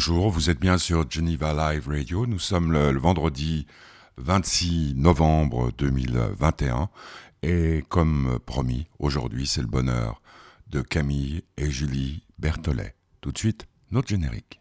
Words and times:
bonjour, 0.00 0.30
vous 0.30 0.48
êtes 0.48 0.58
bien 0.58 0.78
sur 0.78 1.10
Geneva 1.10 1.52
Live 1.52 1.86
Radio. 1.86 2.26
Nous 2.26 2.38
sommes 2.38 2.72
le, 2.72 2.98
vendredi 2.98 3.66
26 4.16 4.94
novembre 4.96 5.72
2021 5.76 6.88
et 7.42 7.84
comme 7.90 8.38
promis, 8.46 8.86
aujourd'hui 8.98 9.46
c'est 9.46 9.60
le 9.60 9.66
bonheur 9.66 10.22
de 10.68 10.80
Camille 10.80 11.42
et 11.58 11.70
Julie 11.70 12.22
Berthollet. 12.38 12.94
Tout 13.20 13.30
de 13.30 13.36
suite, 13.36 13.66
notre 13.90 14.08
générique. 14.08 14.59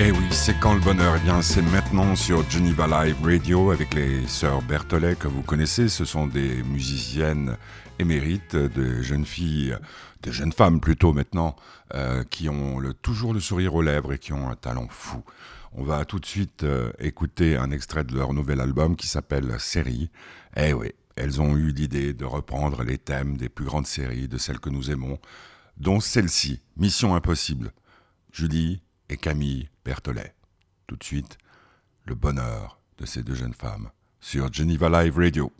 Eh 0.00 0.12
oui, 0.12 0.28
c'est 0.30 0.60
quand 0.60 0.74
le 0.74 0.80
bonheur? 0.80 1.16
Eh 1.16 1.24
bien, 1.24 1.42
c'est 1.42 1.60
maintenant 1.60 2.14
sur 2.14 2.48
Geneva 2.48 2.86
Live 2.86 3.16
Radio 3.20 3.72
avec 3.72 3.94
les 3.94 4.28
sœurs 4.28 4.62
Berthollet 4.62 5.16
que 5.16 5.26
vous 5.26 5.42
connaissez. 5.42 5.88
Ce 5.88 6.04
sont 6.04 6.28
des 6.28 6.62
musiciennes 6.62 7.56
émérites, 7.98 8.54
de 8.54 9.02
jeunes 9.02 9.24
filles, 9.24 9.76
de 10.22 10.30
jeunes 10.30 10.52
femmes 10.52 10.78
plutôt 10.78 11.12
maintenant, 11.12 11.56
euh, 11.94 12.22
qui 12.22 12.48
ont 12.48 12.80
toujours 13.02 13.34
le 13.34 13.40
sourire 13.40 13.74
aux 13.74 13.82
lèvres 13.82 14.12
et 14.12 14.18
qui 14.20 14.32
ont 14.32 14.48
un 14.48 14.54
talent 14.54 14.86
fou. 14.88 15.24
On 15.72 15.82
va 15.82 16.04
tout 16.04 16.20
de 16.20 16.26
suite 16.26 16.62
euh, 16.62 16.92
écouter 17.00 17.56
un 17.56 17.72
extrait 17.72 18.04
de 18.04 18.14
leur 18.14 18.32
nouvel 18.32 18.60
album 18.60 18.94
qui 18.94 19.08
s'appelle 19.08 19.56
Série. 19.58 20.10
Eh 20.56 20.74
oui, 20.74 20.92
elles 21.16 21.40
ont 21.40 21.56
eu 21.56 21.72
l'idée 21.72 22.14
de 22.14 22.24
reprendre 22.24 22.84
les 22.84 22.98
thèmes 22.98 23.36
des 23.36 23.48
plus 23.48 23.64
grandes 23.64 23.88
séries, 23.88 24.28
de 24.28 24.38
celles 24.38 24.60
que 24.60 24.70
nous 24.70 24.92
aimons, 24.92 25.18
dont 25.76 25.98
celle-ci, 25.98 26.62
Mission 26.76 27.16
Impossible. 27.16 27.72
Julie, 28.30 28.80
et 29.08 29.16
Camille 29.16 29.68
Berthollet. 29.84 30.34
Tout 30.86 30.96
de 30.96 31.04
suite, 31.04 31.38
le 32.04 32.14
bonheur 32.14 32.80
de 32.98 33.06
ces 33.06 33.22
deux 33.22 33.34
jeunes 33.34 33.54
femmes 33.54 33.90
sur 34.20 34.52
Geneva 34.52 34.88
Live 34.88 35.16
Radio. 35.18 35.52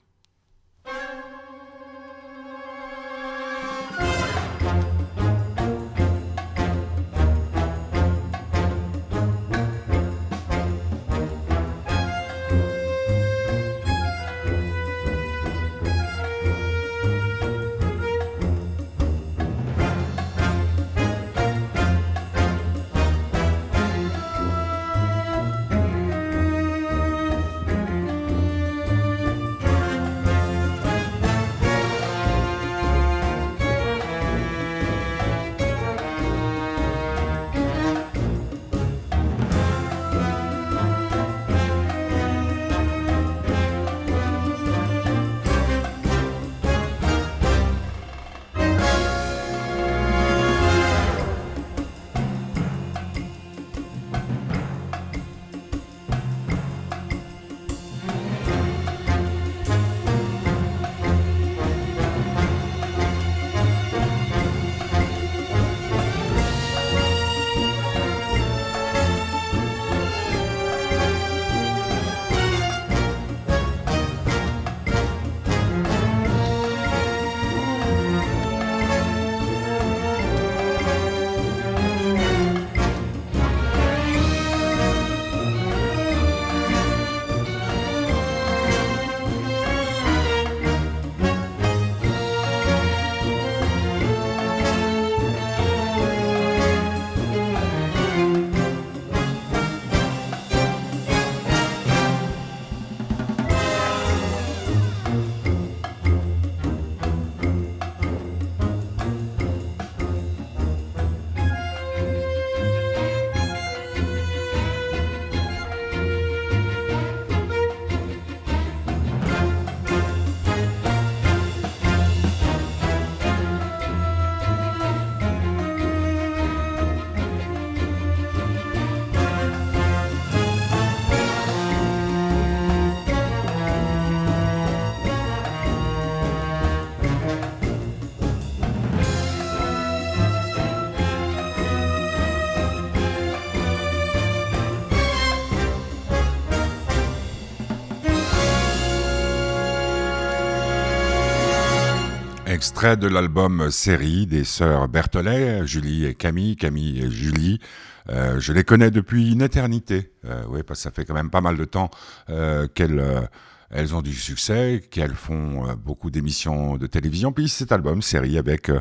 Extrait 152.58 152.96
de 152.96 153.06
l'album 153.06 153.70
Série 153.70 154.26
des 154.26 154.43
sœurs 154.43 154.88
Berthollet, 154.88 155.64
Julie 155.64 156.06
et 156.06 156.14
Camille, 156.14 156.56
Camille 156.56 156.99
et 157.05 157.08
Julie. 157.08 157.61
Euh, 158.08 158.41
je 158.41 158.52
les 158.52 158.64
connais 158.64 158.91
depuis 158.91 159.31
une 159.31 159.43
éternité. 159.43 160.12
Euh, 160.25 160.43
oui, 160.49 160.64
parce 160.64 160.81
que 160.81 160.82
ça 160.82 160.91
fait 160.91 161.05
quand 161.05 161.14
même 161.14 161.31
pas 161.31 161.41
mal 161.41 161.56
de 161.56 161.64
temps 161.64 161.88
euh, 162.31 162.67
qu'elles 162.67 163.29
elles 163.70 163.94
ont 163.94 164.02
du 164.02 164.12
succès, 164.12 164.82
qu'elles 164.91 165.14
font 165.14 165.73
beaucoup 165.76 166.11
d'émissions 166.11 166.76
de 166.76 166.88
télévision. 166.88 167.31
Puis 167.31 167.49
cet 167.49 167.70
album, 167.70 168.02
série, 168.02 168.38
avec 168.38 168.73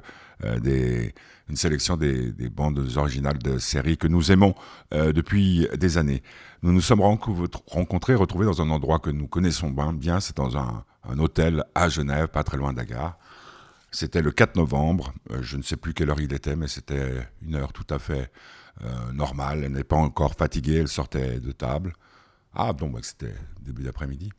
des, 0.59 1.13
une 1.47 1.55
sélection 1.55 1.97
des, 1.97 2.31
des, 2.31 2.49
bandes 2.49 2.83
originales 2.95 3.37
de 3.37 3.59
séries 3.59 3.97
que 3.97 4.07
nous 4.07 4.31
aimons 4.31 4.55
depuis 4.91 5.67
des 5.77 5.99
années. 5.99 6.23
Nous 6.63 6.71
nous 6.71 6.81
sommes 6.81 7.01
rencontrés, 7.01 8.15
retrouvés 8.15 8.47
dans 8.47 8.59
un 8.59 8.71
endroit 8.71 8.97
que 8.97 9.11
nous 9.11 9.27
connaissons 9.27 9.69
bien. 9.69 10.19
C'est 10.19 10.37
dans 10.37 10.57
un, 10.57 10.83
hôtel 11.19 11.63
à 11.75 11.89
Genève, 11.89 12.29
pas 12.29 12.43
très 12.43 12.57
loin 12.57 12.73
de. 12.73 12.81
C'était 13.91 14.21
le 14.21 14.31
4 14.31 14.55
novembre, 14.55 15.13
euh, 15.31 15.41
je 15.41 15.57
ne 15.57 15.61
sais 15.61 15.77
plus 15.77 15.93
quelle 15.93 16.09
heure 16.09 16.19
il 16.19 16.33
était, 16.33 16.55
mais 16.55 16.67
c'était 16.67 17.27
une 17.41 17.55
heure 17.55 17.71
tout 17.71 17.87
à 17.89 17.99
fait 17.99 18.31
euh, 18.83 19.11
normale. 19.13 19.63
Elle 19.63 19.71
n'est 19.71 19.83
pas 19.83 19.95
encore 19.95 20.33
fatiguée, 20.35 20.77
elle 20.77 20.87
sortait 20.87 21.39
de 21.39 21.51
table. 21.51 21.93
Ah, 22.53 22.73
bon, 22.73 22.89
bah, 22.89 22.99
c'était 23.01 23.33
début 23.61 23.83
d'après-midi. 23.83 24.29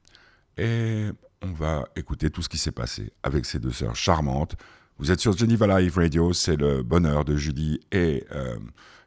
Et 0.59 1.09
on 1.41 1.53
va 1.53 1.89
écouter 1.97 2.31
tout 2.31 2.43
ce 2.43 2.49
qui 2.49 2.59
s'est 2.59 2.73
passé 2.73 3.13
avec 3.23 3.47
ces 3.47 3.59
deux 3.59 3.73
sœurs 3.73 3.97
charmantes. 3.97 4.57
Vous 4.99 5.11
êtes 5.11 5.21
sur 5.21 5.37
Geneva 5.37 5.79
Live 5.79 5.97
Radio, 5.97 6.33
c'est 6.33 6.57
le 6.57 6.83
bonheur 6.83 7.25
de 7.25 7.37
Julie 7.37 7.81
et 7.93 8.25
euh, 8.33 8.59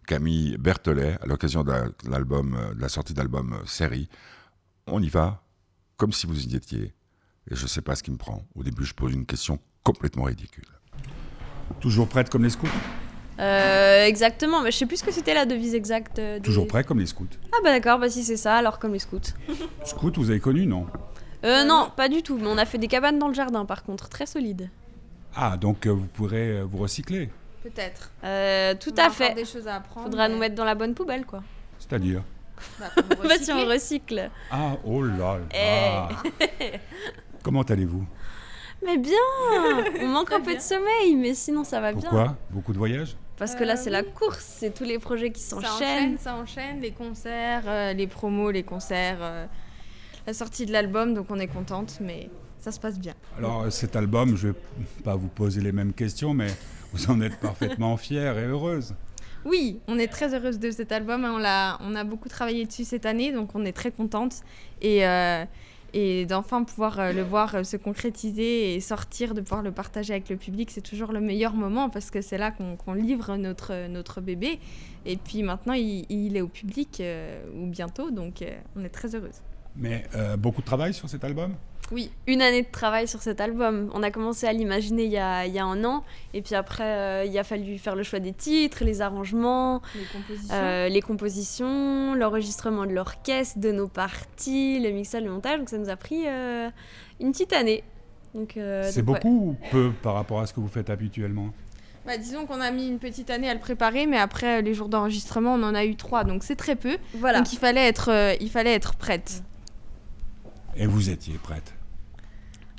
Camille 0.08 0.58
Berthollet 0.58 1.18
à 1.22 1.28
l'occasion 1.28 1.64
de 1.64 1.74
l'album, 2.10 2.58
de 2.74 2.82
la 2.82 2.90
sortie 2.90 3.14
d'album 3.14 3.62
série. 3.66 4.10
On 4.88 5.04
y 5.04 5.10
va 5.10 5.44
comme 5.98 6.14
si 6.14 6.26
vous 6.26 6.48
y 6.48 6.56
étiez. 6.56 6.96
Et 7.50 7.56
je 7.56 7.64
ne 7.64 7.68
sais 7.68 7.82
pas 7.82 7.96
ce 7.96 8.02
qui 8.02 8.12
me 8.12 8.18
prend. 8.18 8.48
Au 8.56 8.64
début, 8.64 8.86
je 8.86 8.94
pose 8.94 9.14
une 9.14 9.26
question 9.26 9.60
complètement 9.84 10.24
ridicule. 10.24 10.66
Toujours 11.80 12.08
prête 12.08 12.30
comme 12.30 12.44
les 12.44 12.50
scouts 12.50 12.68
euh, 13.40 14.06
exactement, 14.06 14.62
mais 14.62 14.70
je 14.72 14.78
sais 14.78 14.86
plus 14.86 14.98
ce 14.98 15.04
que 15.04 15.12
c'était 15.12 15.34
la 15.34 15.48
devise 15.48 15.74
exacte. 15.74 16.20
Euh, 16.20 16.40
Toujours 16.42 16.68
prêt 16.68 16.84
comme 16.84 17.00
les 17.00 17.08
scouts. 17.08 17.26
Ah 17.52 17.58
bah 17.64 17.72
d'accord, 17.72 17.98
bah 17.98 18.08
si 18.08 18.24
c'est 18.24 18.38
ça, 18.38 18.58
alors 18.58 18.78
comme 18.78 18.94
les 18.94 19.00
scouts. 19.00 19.20
scouts, 19.84 20.12
vous 20.18 20.30
avez 20.30 20.40
connu, 20.40 20.68
non? 20.68 20.86
Euh, 21.44 21.64
Non, 21.64 21.90
pas 21.96 22.08
du 22.08 22.22
tout, 22.22 22.38
mais 22.38 22.46
on 22.46 22.58
a 22.60 22.66
fait 22.66 22.78
des 22.78 22.88
cabanes 22.88 23.18
dans 23.18 23.30
le 23.30 23.34
jardin 23.34 23.66
par 23.66 23.82
contre, 23.84 24.10
très 24.10 24.28
solides. 24.28 24.70
Ah, 25.36 25.58
donc 25.58 25.88
vous 25.88 26.06
pourrez 26.14 26.62
vous 26.62 26.78
recycler 26.78 27.32
Peut-être. 27.64 28.12
tout 28.80 28.94
à 28.98 29.10
fait. 29.10 29.34
Des 29.34 29.46
choses 29.46 29.68
à 29.68 29.78
apprendre. 29.78 30.06
Faudra 30.08 30.28
nous 30.28 30.38
mettre 30.38 30.54
dans 30.54 30.66
la 30.66 30.76
bonne 30.76 30.94
poubelle, 30.94 31.26
quoi. 31.26 31.42
C'est-à-dire 31.80 32.22
Bah, 32.80 32.90
Bah, 32.96 33.06
si 33.42 33.52
on 33.52 33.66
recycler. 33.66 33.74
recycle. 33.74 34.32
Ah, 34.52 34.74
oh 34.86 35.02
là 35.02 35.40
Eh. 35.52 35.58
là 35.58 36.10
Comment 37.42 37.64
allez-vous? 37.64 38.06
Mais 38.86 38.98
bien 38.98 39.14
On 40.02 40.08
manque 40.08 40.32
un 40.32 40.40
peu 40.40 40.48
bien. 40.52 40.56
de 40.56 40.62
sommeil, 40.62 41.16
mais 41.16 41.34
sinon 41.34 41.64
ça 41.64 41.80
va 41.80 41.92
bien. 41.94 42.02
Pourquoi? 42.02 42.38
Beaucoup 42.50 42.74
de 42.74 42.78
voyages? 42.78 43.16
Parce 43.38 43.56
que 43.56 43.64
là, 43.64 43.74
Euh, 43.74 43.78
c'est 43.82 43.90
la 43.90 44.02
oui. 44.02 44.08
course, 44.14 44.44
c'est 44.60 44.74
tous 44.74 44.84
les 44.84 45.00
projets 45.00 45.32
qui 45.32 45.42
Ça 45.42 45.56
s'enchaînent. 45.56 45.72
enchaîne, 45.74 46.18
ça 46.18 46.36
enchaîne, 46.36 46.80
les 46.80 46.92
concerts, 46.92 47.64
euh, 47.66 47.94
les 47.94 48.08
promos, 48.08 48.52
les 48.52 48.64
concerts, 48.64 49.18
euh, 49.22 49.46
la 50.28 50.34
sortie 50.34 50.66
de 50.66 50.72
l'album, 50.72 51.14
donc 51.14 51.26
on 51.30 51.40
est 51.40 51.48
contente, 51.48 51.98
mais 52.02 52.30
ça 52.60 52.72
se 52.72 52.80
passe 52.80 53.00
bien. 53.00 53.14
Alors, 53.38 53.64
euh, 53.64 53.70
cet 53.72 53.96
album, 53.96 54.36
je 54.38 54.50
vais 54.50 54.54
pas 55.04 55.16
vous 55.16 55.28
poser 55.28 55.62
les 55.62 55.72
mêmes 55.72 55.94
questions, 55.94 56.34
mais 56.36 56.48
vous 56.94 57.10
en 57.10 57.20
êtes 57.22 57.40
parfaitement 57.40 57.98
fière 58.08 58.38
et 58.38 58.46
heureuse. 58.46 58.94
Oui, 59.44 59.80
on 59.88 59.98
est 59.98 60.08
très 60.08 60.36
heureuse 60.36 60.60
de 60.60 60.70
cet 60.70 60.92
album. 60.92 61.26
hein, 61.26 61.32
On, 61.34 61.40
l'a, 61.40 61.80
on 61.82 61.96
a 61.96 62.04
beaucoup 62.04 62.30
travaillé 62.30 62.66
dessus 62.66 62.84
cette 62.84 63.08
année, 63.08 63.32
donc 63.32 63.56
on 63.56 63.66
est 63.66 63.72
très 63.72 63.90
contente. 63.90 64.36
Et, 64.84 65.04
euh, 65.08 65.44
et 65.94 66.26
d'enfin 66.26 66.64
pouvoir 66.64 67.00
euh, 67.00 67.12
le 67.12 67.22
voir 67.22 67.56
euh, 67.56 67.64
se 67.64 67.78
concrétiser 67.78 68.76
et 68.76 68.80
sortir, 68.80 69.34
de 69.34 69.42
pouvoir 69.42 69.62
le 69.62 69.72
partager 69.72 70.14
avec 70.14 70.30
le 70.30 70.38
public, 70.38 70.72
c'est 70.72 70.82
toujours 70.82 71.12
le 71.12 71.20
meilleur 71.20 71.54
moment 71.54 71.90
parce 71.90 72.12
que 72.12 72.22
c'est 72.22 72.38
là 72.38 72.52
qu'on, 72.52 72.94
livre 72.94 73.36
notre, 73.38 73.88
notre 73.88 74.22
bébé. 74.22 74.60
Et 75.06 75.18
puis 75.18 75.44
maintenant, 75.44 75.74
il, 75.74 76.38
est 76.38 76.42
au 76.42 76.48
public, 76.48 76.98
euh, 77.00 77.42
ou 77.56 77.68
bientôt, 77.68 78.12
donc 78.12 78.44
on 78.76 78.84
est 78.84 78.90
très 78.90 79.16
heureuse. 79.16 79.42
Mais 79.76 80.06
beaucoup 80.38 80.62
de 80.62 80.66
travail 80.66 80.94
sur 80.94 81.10
cet 81.10 81.24
album? 81.24 81.56
Oui, 81.92 82.10
Une 82.26 82.42
année 82.42 82.62
de 82.62 82.72
travail 82.72 83.08
sur 83.08 83.22
cet 83.22 83.42
album. 83.42 83.90
On 83.94 84.02
a 84.02 84.12
commencé 84.12 84.48
à 84.48 84.54
l'imaginer 84.54 85.04
il 85.04 85.12
y 85.12 85.18
a, 85.18 85.46
il 85.46 85.54
y 85.54 85.60
a 85.60 85.66
un 85.66 85.84
an, 85.84 86.04
et 86.34 86.42
puis 86.42 86.56
après, 86.56 86.84
euh, 86.86 87.26
il 87.26 87.38
a 87.38 87.44
fallu 87.44 87.78
faire 87.78 87.96
le 87.96 88.04
choix 88.04 88.20
des 88.20 88.32
titres, 88.34 88.86
les 88.86 89.02
arrangements, 89.02 89.82
les 89.96 90.06
compositions. 90.06 90.56
euh, 90.56 90.88
les 90.88 91.02
compositions, 91.02 92.14
l'enregistrement 92.16 92.86
de 92.86 92.94
l'orchestre, 92.94 93.60
de 93.60 93.72
nos 93.72 93.88
parties, 93.88 94.80
le 94.80 94.92
mixage, 94.92 95.24
le 95.24 95.32
montage. 95.32 95.60
Donc 95.60 95.70
ça 95.70 95.78
nous 95.78 95.90
a 95.90 95.96
pris 95.98 96.24
euh, 96.28 96.70
une 97.20 97.32
petite 97.34 97.52
année. 97.54 97.84
Donc, 98.34 98.56
euh, 98.56 98.90
C'est 98.90 99.02
donc, 99.02 99.16
ouais. 99.16 99.22
beaucoup 99.22 99.50
ou 99.50 99.58
peu 99.72 99.92
par 100.02 100.14
rapport 100.14 100.40
à 100.40 100.48
ce 100.48 100.54
que 100.54 100.62
vous 100.62 100.70
faites 100.70 100.90
habituellement? 100.90 101.50
Bah, 102.06 102.18
disons 102.18 102.46
qu'on 102.46 102.62
a 102.62 102.72
mis 102.72 102.88
une 102.88 102.98
petite 103.00 103.30
année 103.30 103.50
à 103.50 103.54
le 103.54 103.60
préparer, 103.60 104.08
mais 104.08 104.18
après 104.18 104.62
les 104.62 104.74
jours 104.74 104.88
d'enregistrement, 104.88 105.54
on 105.56 105.64
en 105.64 105.76
a 105.76 105.84
eu 105.86 105.96
trois, 105.98 106.24
donc 106.24 106.44
c'est 106.44 106.56
très 106.56 106.76
peu. 106.78 106.98
Voilà. 107.16 107.40
Donc 107.40 107.52
il 107.52 107.60
fallait 107.60 107.86
être, 107.88 108.10
euh, 108.10 108.34
il 108.40 108.50
fallait 108.50 108.74
être 108.74 108.96
prête. 108.96 109.44
Et 110.78 110.88
vous 110.88 111.10
étiez 111.10 111.34
prête? 111.36 111.74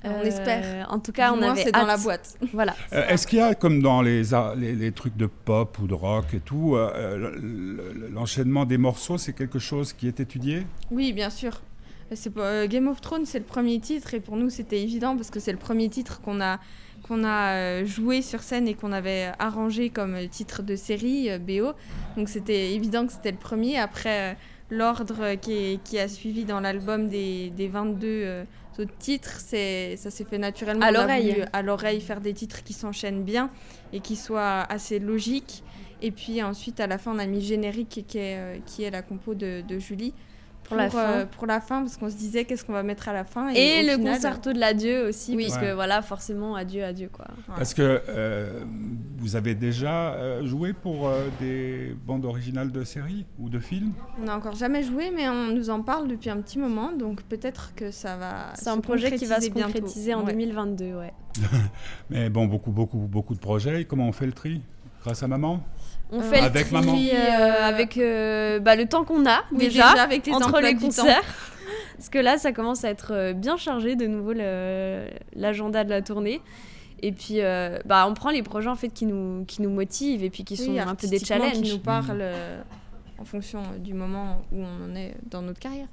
On 0.05 0.23
espère. 0.23 0.63
Euh, 0.65 0.83
En 0.89 0.99
tout 0.99 1.13
cas, 1.13 1.31
Du 1.31 1.35
on 1.39 1.41
moins, 1.41 1.51
avait 1.53 1.65
c'est 1.65 1.73
dans 1.73 1.87
la 1.87 1.97
boîte. 1.97 2.37
Voilà. 2.53 2.75
Euh, 2.93 3.07
Est-ce 3.09 3.27
qu'il 3.27 3.39
y 3.39 3.43
a, 3.43 3.55
comme 3.55 3.81
dans 3.83 4.03
les, 4.03 4.35
ar- 4.35 4.55
les, 4.57 4.75
les 4.75 4.93
trucs 4.93 5.17
de 5.17 5.27
pop 5.27 5.79
ou 5.81 5.87
de 5.87 5.95
rock 5.95 6.35
et 6.35 6.41
tout, 6.41 6.75
euh, 6.77 7.17
le- 7.17 7.37
le- 7.39 8.09
l'enchaînement 8.09 8.65
des 8.65 8.79
morceaux, 8.79 9.19
c'est 9.19 9.33
quelque 9.33 9.59
chose 9.59 9.93
qui 9.93 10.09
est 10.09 10.21
étudié? 10.21 10.67
Oui, 10.91 11.13
bien 11.13 11.31
sûr. 11.31 11.61
Pas- 12.35 12.41
euh, 12.43 12.67
Game 12.69 12.89
of 12.89 13.01
Thrones, 13.01 13.25
c'est 13.25 13.39
le 13.39 13.45
premier 13.45 13.81
titre 13.81 14.13
et 14.13 14.21
pour 14.21 14.37
nous 14.37 14.51
c'était 14.51 14.83
évident 14.83 15.17
parce 15.17 15.31
que 15.31 15.41
c'est 15.41 15.53
le 15.53 15.57
premier 15.59 15.89
titre 15.89 16.21
qu'on 16.21 16.43
a 16.43 16.59
qu'on 17.09 17.25
a 17.25 17.83
joué 17.85 18.21
sur 18.23 18.43
scène 18.43 18.69
et 18.69 18.75
qu'on 18.75 18.93
avait 18.93 19.33
arrangé 19.39 19.89
comme 19.89 20.17
titre 20.29 20.63
de 20.63 20.77
série 20.77 21.31
euh, 21.31 21.39
BO. 21.39 21.73
Donc 22.19 22.29
c'était 22.29 22.75
évident 22.75 23.07
que 23.07 23.13
c'était 23.15 23.31
le 23.33 23.39
premier. 23.39 23.79
Après 23.79 24.33
euh, 24.33 24.35
l'ordre 24.71 25.35
qui, 25.41 25.53
est- 25.53 25.83
qui 25.83 25.99
a 25.99 26.07
suivi 26.07 26.45
dans 26.45 26.61
l'album 26.61 27.09
des, 27.09 27.51
des 27.57 27.69
22 27.69 28.45
titres, 28.99 29.39
c'est 29.39 29.97
ça 29.97 30.11
s'est 30.11 30.25
fait 30.25 30.39
naturellement. 30.39 30.85
À 30.85 30.91
l'oreille. 30.91 31.33
voulu, 31.33 31.45
À 31.53 31.63
l'oreille, 31.63 32.01
faire 32.01 32.21
des 32.21 32.33
titres 32.33 32.63
qui 32.63 32.73
s'enchaînent 32.73 33.25
bien 33.25 33.51
et 33.93 34.01
qui 34.01 34.17
soient 34.17 34.61
assez 34.63 34.99
logiques. 34.99 35.63
Et 36.01 36.11
puis 36.11 36.43
ensuite, 36.43 36.81
à 36.81 36.87
la 36.87 36.99
fin, 36.99 37.15
on 37.15 37.19
a 37.19 37.27
mis 37.27 37.41
générique 37.41 38.05
qui 38.07 38.19
est, 38.19 38.37
euh, 38.37 38.59
qui 38.67 38.83
est 38.83 38.91
la 38.91 39.03
compo 39.03 39.35
de, 39.35 39.63
de 39.67 39.79
Julie. 39.79 40.15
Pour 40.73 40.83
la 40.83 40.91
fin. 40.91 40.99
euh, 41.13 41.27
pour 41.27 41.47
la 41.47 41.61
fin, 41.61 41.81
parce 41.83 41.97
qu'on 41.97 42.11
se 42.11 42.17
disait 42.17 42.45
qu'est-ce 42.45 42.65
qu'on 42.65 42.73
va 42.73 42.83
mettre 42.83 43.09
à 43.09 43.13
la 43.13 43.25
fin. 43.25 43.49
Et, 43.51 43.81
au 43.81 43.87
le 43.87 43.97
final, 43.99 44.15
concerto 44.15 44.53
de 44.53 44.59
l'adieu 44.59 45.07
aussi, 45.09 45.37
Oui. 45.37 45.47
parce 45.49 45.61
Ouais. 45.61 45.69
que 45.69 45.75
voilà, 45.75 46.03
forcément, 46.03 46.55
adieu, 46.55 46.85
adieu, 46.85 47.09
quoi. 47.13 47.27
voilà. 47.47 47.59
Parce 47.59 47.75
que 47.75 48.03
euh, 48.09 48.65
vous 49.19 49.37
avez 49.37 49.55
déjà 49.55 50.15
euh, 50.15 50.45
joué 50.47 50.73
pour 50.73 51.07
euh, 51.09 51.27
des 51.41 51.95
bandes 52.07 52.25
originales 52.25 52.73
de 52.73 52.85
séries 52.85 53.25
ou 53.39 53.49
de 53.49 53.59
films? 53.59 53.93
On 54.21 54.25
n'a 54.25 54.37
encore 54.37 54.55
jamais 54.55 54.83
joué, 54.83 55.11
mais 55.15 55.29
on 55.29 55.49
nous 55.55 55.71
en 55.71 55.83
parle 55.83 56.09
depuis 56.09 56.31
un 56.31 56.41
petit 56.41 56.59
moment, 56.59 56.93
donc 56.93 57.23
peut-être 57.23 57.73
que 57.75 57.91
ça 57.91 58.17
va. 58.17 58.53
C'est 58.55 58.69
un 58.69 58.81
projet 58.81 59.13
qui 59.17 59.25
va 59.27 59.41
se 59.41 59.49
concrétiser 59.49 59.51
bientôt. 59.51 59.73
concrétiser 59.81 60.15
en 60.15 60.25
Ouais. 60.25 60.33
2022, 60.33 60.95
ouais. 60.95 61.13
Mais 62.11 62.29
bon, 62.31 62.47
beaucoup, 62.47 62.71
beaucoup, 62.71 62.99
beaucoup 62.99 63.35
de 63.35 63.41
projets. 63.41 63.85
Comment 63.85 64.07
on 64.09 64.13
fait 64.13 64.27
le 64.27 64.33
tri? 64.33 64.61
Grâce 65.03 65.23
à 65.23 65.29
maman? 65.29 65.61
On 66.15 66.21
Euh, 66.21 66.23
fait 66.23 66.41
le 66.41 66.47
avec 66.47 66.67
tri, 66.67 66.75
maman. 66.75 66.95
euh, 66.95 67.63
avec 67.63 67.97
euh, 67.97 68.59
bah, 68.61 68.77
le 68.77 68.87
temps 68.87 69.05
qu'on 69.05 69.25
a 69.27 69.41
Oui, 69.51 69.59
déjà, 69.59 69.91
déjà, 69.93 70.03
avec 70.03 70.27
les 70.27 70.33
entre 70.35 70.61
les 70.61 70.75
concerts. 70.75 71.23
Parce 71.97 72.09
que 72.11 72.19
là, 72.19 72.37
ça 72.37 72.53
commence 72.53 72.85
à 72.85 72.91
être 72.91 73.33
bien 73.33 73.57
chargé 73.57 73.97
de 73.97 74.07
nouveau 74.07 74.33
le- 74.35 75.07
l'agenda 75.35 75.85
de 75.85 75.91
la 75.91 76.03
tournée. 76.03 76.41
Et 77.01 77.13
puis, 77.13 77.41
euh, 77.41 77.79
bah, 77.85 78.07
on 78.09 78.15
prend 78.15 78.31
les 78.31 78.43
projets 78.43 78.69
en 78.69 78.77
fait 78.77 78.89
qui 78.91 79.07
nous, 79.07 79.45
qui 79.47 79.63
nous 79.63 79.71
motivent 79.71 80.23
et 80.23 80.31
puis 80.31 80.45
qui 80.45 80.55
Oui, 80.61 80.77
sont 80.77 80.79
un 80.89 80.95
peu 80.95 81.07
des 81.09 81.19
challenges. 81.19 81.53
qui 81.63 81.73
nous 81.73 81.79
parlent 81.79 82.19
euh, 82.21 82.61
en 83.19 83.25
fonction 83.25 83.63
du 83.79 83.95
moment 83.95 84.43
où 84.53 84.63
on 84.63 84.93
en 84.93 84.95
est 84.95 85.15
dans 85.31 85.43
notre 85.43 85.59
carrière. 85.61 85.87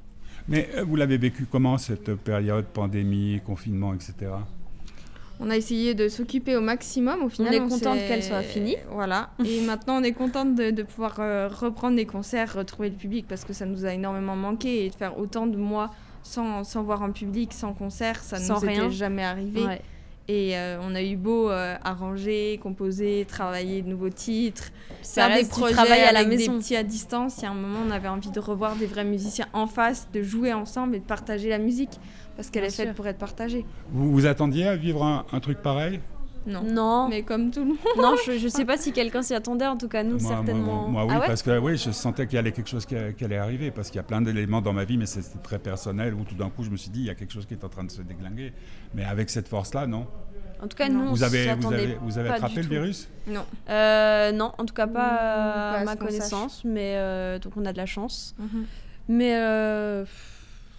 Mais 0.48 0.68
vous 0.86 0.95
l'avez 0.95 1.18
vécu 1.18 1.45
comment 1.50 1.77
cette 1.77 2.13
période, 2.16 2.66
pandémie, 2.66 3.39
confinement, 3.45 3.94
etc. 3.94 4.13
On 5.41 5.50
a 5.50 5.56
essayé 5.56 5.94
de 5.95 6.09
s'occuper 6.09 6.56
au 6.56 6.62
maximum. 6.62 7.24
Au 7.24 7.30
final, 7.30 7.53
est 7.53 7.59
contente 7.59 7.97
qu'elle 8.07 8.24
soit 8.24 8.41
finie. 8.41 8.75
Voilà. 8.91 9.30
Et 9.45 9.62
maintenant, 9.65 10.00
on 10.00 10.03
est 10.03 10.12
contente 10.12 10.53
de, 10.56 10.71
de 10.71 10.83
pouvoir 10.83 11.18
euh, 11.19 11.47
reprendre 11.47 11.95
les 11.95 12.06
concerts, 12.06 12.53
retrouver 12.56 12.89
le 12.89 12.95
public 12.95 13.25
parce 13.27 13.45
que 13.45 13.53
ça 13.53 13.65
nous 13.65 13.86
a 13.86 13.94
énormément 13.94 14.36
manqué 14.36 14.86
et 14.86 14.89
de 14.89 14.95
faire 14.95 15.18
autant 15.18 15.47
de 15.47 15.57
mois 15.57 15.91
sans, 16.24 16.63
sans 16.65 16.83
voir 16.83 17.01
un 17.03 17.12
public, 17.12 17.53
sans 17.53 17.74
concert, 17.74 18.21
ça 18.21 18.38
Sans 18.38 18.56
nous 18.56 18.68
rien. 18.68 18.86
était 18.86 18.91
jamais 18.95 19.24
arrivé. 19.24 19.63
Ouais. 19.65 19.81
Et 20.31 20.55
euh, 20.55 20.77
on 20.83 20.93
a 20.93 21.01
eu 21.01 21.15
beau 21.17 21.49
euh, 21.49 21.75
arranger, 21.83 22.59
composer, 22.61 23.25
travailler 23.27 23.81
de 23.81 23.89
nouveaux 23.89 24.11
titres, 24.11 24.65
Ça 25.01 25.25
faire 25.27 25.37
des 25.39 25.49
projets 25.49 25.73
travail 25.73 26.01
à 26.01 26.11
la 26.11 26.19
avec 26.19 26.37
maison. 26.37 26.53
des 26.53 26.59
petits 26.59 26.75
à 26.75 26.83
distance. 26.83 27.37
Il 27.39 27.43
y 27.43 27.45
a 27.47 27.49
un 27.49 27.55
moment, 27.55 27.79
on 27.87 27.89
avait 27.89 28.09
envie 28.09 28.29
de 28.29 28.39
revoir 28.39 28.75
des 28.75 28.85
vrais 28.85 29.05
musiciens 29.05 29.47
en 29.53 29.65
face, 29.65 30.07
de 30.13 30.21
jouer 30.21 30.53
ensemble 30.53 30.95
et 30.95 30.99
de 30.99 31.03
partager 31.05 31.49
la 31.49 31.57
musique 31.57 31.99
parce 32.35 32.51
qu'elle 32.51 32.63
est 32.63 32.69
faite 32.69 32.93
pour 32.93 33.07
être 33.07 33.17
partagée. 33.17 33.65
Vous 33.91 34.11
vous 34.11 34.27
attendiez 34.27 34.67
à 34.67 34.75
vivre 34.75 35.03
un, 35.03 35.25
un 35.31 35.39
truc 35.39 35.63
pareil? 35.63 35.99
Non. 36.47 36.63
Non, 36.63 37.07
Mais 37.09 37.24
comme 37.24 37.51
tout 37.51 37.59
le 37.59 37.65
monde. 37.68 37.77
non, 37.97 38.15
je, 38.25 38.38
je 38.38 38.47
sais 38.47 38.65
pas 38.65 38.77
si 38.77 38.91
quelqu'un 38.91 39.21
s'y 39.21 39.33
attendait. 39.36 39.68
En 39.68 39.77
tout 39.77 39.88
cas, 39.89 40.03
nous 40.03 40.18
moi, 40.18 40.21
moi, 40.21 40.31
certainement. 40.38 40.88
moi, 40.88 41.06
oui, 41.06 41.12
ah 41.15 41.19
ouais 41.19 41.27
parce 41.27 41.41
que 41.44 41.57
oui, 41.59 41.77
je 41.77 41.91
sentais 41.91 42.25
qu'il 42.27 42.36
y 42.36 42.39
allait 42.39 42.51
quelque 42.51 42.69
chose 42.69 42.86
qui, 42.86 42.95
qui 43.18 43.25
allait 43.25 43.38
arriver, 43.38 43.71
parce 43.71 43.89
qu'il 43.89 43.97
y 43.97 44.00
a 44.00 44.03
plein 44.03 44.21
d'éléments 44.21 44.62
dans 44.62 44.74
ma 44.74 44.83
vie, 44.86 44.97
mais 44.97 45.06
c'est- 45.06 45.21
c'était 45.21 45.39
très 45.44 45.59
personnel, 45.59 46.13
où 46.13 46.24
tout 46.24 46.36
d'un 46.36 46.50
coup, 46.50 46.63
je 46.63 46.69
me 46.69 46.77
suis 46.77 46.89
dit, 46.89 47.01
il 47.01 47.06
y 47.06 47.09
a 47.09 47.15
quelque 47.15 47.33
chose 47.33 47.45
qui 47.45 47.53
est 47.53 47.63
en 47.63 47.69
train 47.69 47.83
de 47.83 47.91
se 47.91 48.01
déglinguer. 48.01 48.53
Mais 48.94 49.03
avec 49.03 49.30
cette 49.30 49.47
force-là, 49.47 49.85
non. 49.85 50.07
En 50.61 50.68
tout 50.68 50.75
cas, 50.75 50.90
Non. 50.90 50.99
nous, 51.04 51.07
on 51.09 51.13
Vous 51.13 51.23
avez, 51.23 51.44
s'y 51.44 51.49
vous 51.49 51.52
attendait 51.59 51.75
avez, 51.83 51.97
vous 52.02 52.18
avez 52.18 52.30
attrapé 52.30 52.56
le 52.57 52.63
tout. 52.63 52.69
virus? 52.69 53.09
Non. 53.28 53.45
Euh, 53.69 54.31
non, 54.31 54.52
en 54.57 54.66
tout 54.66 54.73
cas 54.73 54.87
pas, 54.87 54.94
Pas 54.94 55.71
à 55.80 55.83
ma 55.85 55.95
connaissance, 55.95 56.63
mais 56.66 56.95
euh, 56.97 57.40
donc 57.40 57.54
on 57.56 57.66
a 57.66 57.71
de 57.73 57.78
la 57.78 57.85
chance. 57.85 58.35
Mhm. 58.37 58.66
Mais 59.07 59.35
euh, 59.37 60.04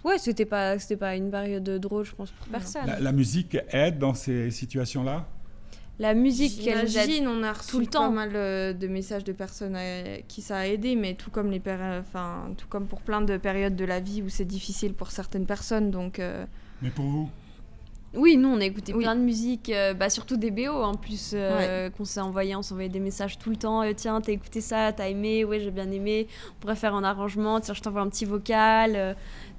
ouais, 0.03 0.17
c'était 0.19 0.45
pas, 0.45 0.77
c'était 0.79 0.97
pas 0.97 1.15
une 1.15 1.31
période 1.31 1.63
drôle, 1.79 2.05
je 2.05 2.13
pense, 2.13 2.29
pour 2.31 2.47
personne. 2.47 2.85
la, 2.85 2.99
la 2.99 3.11
musique 3.11 3.57
aide 3.71 3.97
dans 3.97 4.13
ces 4.13 4.51
situations-là? 4.51 5.25
La 6.01 6.13
musique, 6.15 6.65
elle 6.67 6.73
nous 6.79 6.81
aide. 6.81 6.87
J'imagine, 6.89 7.27
on 7.27 7.43
a 7.43 7.53
reçu 7.53 7.69
tout 7.71 7.79
le 7.79 7.85
temps. 7.85 8.01
pas 8.01 8.09
mal 8.09 8.31
euh, 8.35 8.73
de 8.73 8.87
messages 8.87 9.23
de 9.23 9.31
personnes 9.33 9.75
euh, 9.77 10.17
qui 10.27 10.41
ça 10.41 10.57
a 10.57 10.65
aidé, 10.65 10.95
mais 10.95 11.13
tout 11.13 11.29
comme 11.31 11.51
les 11.51 11.61
enfin 11.99 12.49
tout 12.57 12.67
comme 12.67 12.87
pour 12.87 13.01
plein 13.01 13.21
de 13.21 13.37
périodes 13.37 13.75
de 13.75 13.85
la 13.85 13.99
vie 13.99 14.21
où 14.23 14.29
c'est 14.29 14.45
difficile 14.45 14.93
pour 14.93 15.11
certaines 15.11 15.45
personnes, 15.45 15.91
donc 15.91 16.19
euh, 16.19 16.45
Mais 16.81 16.89
pour 16.89 17.05
vous 17.05 17.29
Oui, 18.15 18.35
nous 18.35 18.49
on 18.49 18.59
a 18.59 18.65
écouté 18.65 18.93
Oui. 18.95 19.03
plein 19.03 19.15
de 19.15 19.21
musique, 19.21 19.69
euh, 19.69 19.93
bah, 19.93 20.09
surtout 20.09 20.37
des 20.37 20.49
BO 20.49 20.71
en 20.71 20.95
plus 20.95 21.31
euh, 21.35 21.89
qu'on 21.91 22.03
s'est 22.03 22.19
envoyé, 22.19 22.55
on 22.55 22.63
s'envoyait 22.63 22.89
des 22.89 22.99
messages 22.99 23.37
tout 23.37 23.51
le 23.51 23.55
temps. 23.57 23.83
euh, 23.83 23.93
Tiens, 23.95 24.19
t'as 24.21 24.31
écouté 24.33 24.59
ça, 24.59 24.91
t'as 24.91 25.07
aimé, 25.07 25.45
ouais 25.45 25.59
j'ai 25.59 25.71
bien 25.71 25.89
aimé. 25.91 26.27
On 26.49 26.59
pourrait 26.61 26.75
faire 26.75 26.95
un 26.95 27.03
arrangement. 27.03 27.59
Tiens, 27.59 27.73
je 27.75 27.81
t'envoie 27.81 28.01
un 28.01 28.09
petit 28.09 28.25
vocal. 28.25 28.93
euh, 28.95 29.13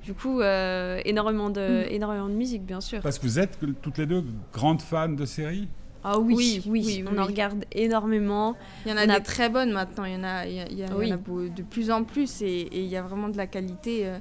du 0.04 0.12
coup, 0.12 0.40
euh, 0.40 1.00
énormément 1.04 1.48
de, 1.50 1.84
Mm. 1.86 1.92
énormément 1.92 2.28
de 2.28 2.34
musique, 2.34 2.64
bien 2.66 2.80
sûr. 2.80 3.00
Parce 3.00 3.18
que 3.20 3.26
vous 3.26 3.38
êtes 3.38 3.56
toutes 3.80 3.98
les 3.98 4.06
deux 4.06 4.24
grandes 4.52 4.82
fans 4.82 5.08
de 5.08 5.24
séries 5.24 5.68
Ah 6.04 6.18
oui, 6.18 6.34
Oui, 6.36 6.62
oui, 6.66 6.82
oui, 6.84 7.04
on 7.08 7.18
en 7.18 7.26
regarde 7.26 7.64
énormément. 7.72 8.56
il 8.84 8.90
y 8.90 8.94
en 8.94 8.96
a 8.96 9.06
On 9.06 9.08
a- 9.08 9.18
des 9.18 9.22
très 9.24 9.48
bonnes 9.48 9.72
maintenant, 9.72 10.04
il 10.04 10.14
y 10.14 10.16
en 10.16 10.24
a, 10.24 10.46
il 10.46 10.54
y 10.54 10.60
a- 10.60 10.66
il 10.68 10.78
y 10.78 10.82
a- 10.82 10.86
il 10.86 10.90
y 10.90 10.94
en 10.94 10.96
Oui. 10.98 11.12
a 11.12 11.16
beau- 11.16 11.48
de 11.48 11.62
plus 11.62 11.90
en 11.90 12.02
plus 12.04 12.42
et 12.42 12.46
et 12.46 12.80
il 12.80 12.86
y 12.88 12.96
a 12.96 13.02
vraiment 13.02 13.28
de 13.28 13.36
la 13.36 13.46
qualité. 13.46 14.06
euh, 14.06 14.18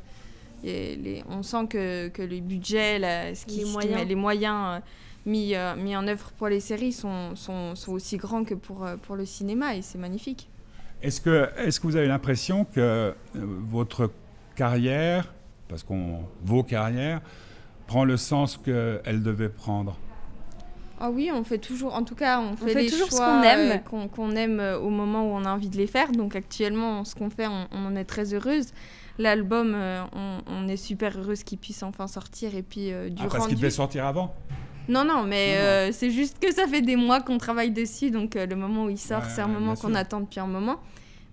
et 0.63 0.95
les- 0.95 1.23
on 1.27 1.41
sent 1.41 1.65
que, 1.67 2.09
que 2.09 2.21
le 2.21 2.39
budget, 2.39 2.99
la- 2.99 3.33
ce 3.33 3.47
qui, 3.47 3.55
Les 3.55 3.61
ce 3.61 3.65
qui 3.65 3.71
moyens. 3.71 3.95
met- 3.95 4.05
les 4.05 4.13
moyens 4.15 4.55
euh, 4.77 4.79
mis, 5.25 5.55
euh, 5.55 5.75
mis 5.75 5.95
en 5.95 6.07
œuvre 6.07 6.31
pour 6.37 6.49
les 6.49 6.59
séries 6.59 6.91
sont, 6.93 7.35
sont, 7.35 7.73
sont 7.75 7.93
aussi 7.93 8.17
grands 8.17 8.43
que 8.43 8.53
pour, 8.53 8.85
euh, 8.85 8.95
pour 8.97 9.15
le 9.15 9.25
cinéma 9.25 9.75
et 9.75 9.81
c'est 9.81 9.97
magnifique. 9.97 10.47
Est-ce 11.01 11.19
que, 11.19 11.49
est 11.57 11.75
que 11.79 11.87
vous 11.87 11.95
avez 11.95 12.05
l'impression 12.05 12.63
que 12.65 12.79
euh, 12.79 13.11
votre 13.35 14.11
carrière, 14.55 15.33
parce 15.67 15.81
qu'on 15.83 16.19
vos 16.43 16.61
carrières, 16.63 17.21
prend 17.87 18.03
le 18.05 18.17
sens 18.17 18.57
qu'elle 18.57 19.23
devait 19.23 19.49
prendre? 19.49 19.97
Ah 21.03 21.09
oui, 21.09 21.31
on 21.33 21.43
fait 21.43 21.57
toujours, 21.57 21.95
en 21.95 22.03
tout 22.03 22.13
cas, 22.13 22.39
on 22.39 22.55
fait, 22.55 22.73
fait 22.73 22.83
les 22.83 22.89
toujours 22.89 23.11
ce 23.11 23.17
choix, 23.17 23.25
qu'on 23.25 23.41
aime. 23.41 23.71
euh, 23.71 23.77
qu'on 23.77 24.07
qu'on 24.07 24.31
aime 24.35 24.59
euh, 24.59 24.77
au 24.77 24.91
moment 24.91 25.23
où 25.23 25.33
on 25.35 25.45
a 25.45 25.51
envie 25.51 25.69
de 25.69 25.77
les 25.77 25.87
faire. 25.87 26.11
Donc 26.11 26.35
actuellement, 26.35 27.03
ce 27.03 27.15
qu'on 27.15 27.31
fait, 27.31 27.47
on, 27.47 27.67
on 27.71 27.85
en 27.87 27.95
est 27.95 28.05
très 28.05 28.35
heureuse. 28.35 28.67
l'album, 29.17 29.75
on, 30.47 30.67
est 30.67 30.77
super 30.77 31.17
heureuse 31.17 31.43
qu'il 31.43 31.57
puisse 31.57 31.81
enfin 31.81 32.07
sortir. 32.07 32.55
Et 32.55 32.61
puis, 32.61 32.91
du 33.09 33.23
ah, 33.23 33.27
parce 33.31 33.47
qu'il 33.47 33.57
devait 33.57 33.71
sortir 33.71 34.05
avant 34.05 34.33
non, 34.89 35.05
non, 35.05 35.23
mais 35.23 35.91
c'est 35.91 36.09
juste 36.09 36.39
que 36.39 36.53
ça 36.53 36.67
fait 36.67 36.81
des 36.81 36.95
mois 36.95 37.21
qu'on 37.21 37.37
travaille 37.37 37.71
dessus, 37.71 38.11
donc 38.11 38.35
le 38.35 38.55
moment 38.55 38.85
où 38.85 38.89
il 38.89 38.97
sort, 38.97 39.23
c'est 39.25 39.41
un 39.41 39.47
moment 39.47 39.75
qu'on 39.75 39.95
attend 39.95 40.21
depuis 40.21 40.39
un 40.39 40.47
moment. 40.47 40.79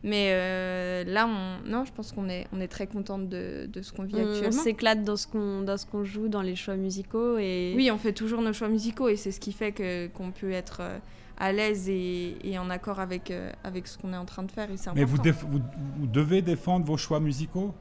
Mais 0.04 0.30
euh, 0.30 1.04
là, 1.04 1.26
on... 1.26 1.68
non, 1.68 1.84
je 1.84 1.92
pense 1.92 2.12
qu'on 2.12 2.28
est, 2.28 2.46
on 2.52 2.60
est 2.60 2.68
très 2.68 2.86
contente 2.86 3.28
de, 3.28 3.66
de 3.66 3.82
ce 3.82 3.92
qu'on 3.92 4.04
vit 4.04 4.20
actuellement. 4.20 4.48
On 4.48 4.52
s'éclate 4.52 5.02
dans 5.02 5.16
ce 5.16 5.26
qu'on 5.26 5.62
dans 5.62 5.76
ce 5.76 5.86
qu'on 5.86 6.04
joue, 6.04 6.28
dans 6.28 6.42
les 6.42 6.54
choix 6.54 6.76
musicaux. 6.76 7.36
Et... 7.38 7.74
Oui, 7.76 7.90
on 7.90 7.98
fait 7.98 8.12
toujours 8.12 8.40
nos 8.40 8.52
choix 8.52 8.68
musicaux 8.68 9.08
et 9.08 9.16
c'est 9.16 9.32
ce 9.32 9.40
qui 9.40 9.52
fait 9.52 9.72
que, 9.72 10.06
qu'on 10.08 10.30
peut 10.30 10.52
être 10.52 10.78
euh, 10.80 10.98
à 11.36 11.52
l'aise 11.52 11.88
et, 11.88 12.36
et, 12.44 12.58
en 12.58 12.70
accord 12.70 13.00
avec, 13.00 13.30
euh, 13.30 13.50
avec 13.64 13.88
ce 13.88 13.98
qu'on 13.98 14.12
est 14.12 14.16
en 14.16 14.24
train 14.24 14.44
de 14.44 14.52
faire. 14.52 14.70
Et 14.70 14.76
c'est 14.76 14.94
Mais 14.94 15.04
vous, 15.04 15.16
vous, 15.16 15.60
vous, 15.98 16.06
devez 16.06 16.42
défendre 16.42 16.86
vos 16.86 16.96
choix 16.96 17.18
musicaux? 17.18 17.74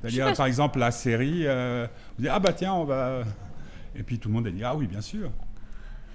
C'est-à-dire, 0.00 0.32
par 0.34 0.46
exemple, 0.46 0.78
la 0.78 0.92
série, 0.92 1.44
vous 1.44 2.22
dites, 2.22 2.30
ah 2.32 2.38
bah 2.38 2.52
tiens, 2.52 2.72
on 2.72 2.84
va... 2.84 3.22
Et 3.94 4.02
puis 4.02 4.18
tout 4.18 4.28
le 4.28 4.34
monde 4.34 4.46
a 4.46 4.50
dit, 4.50 4.64
ah 4.64 4.74
oui, 4.74 4.86
bien 4.86 5.02
sûr. 5.02 5.30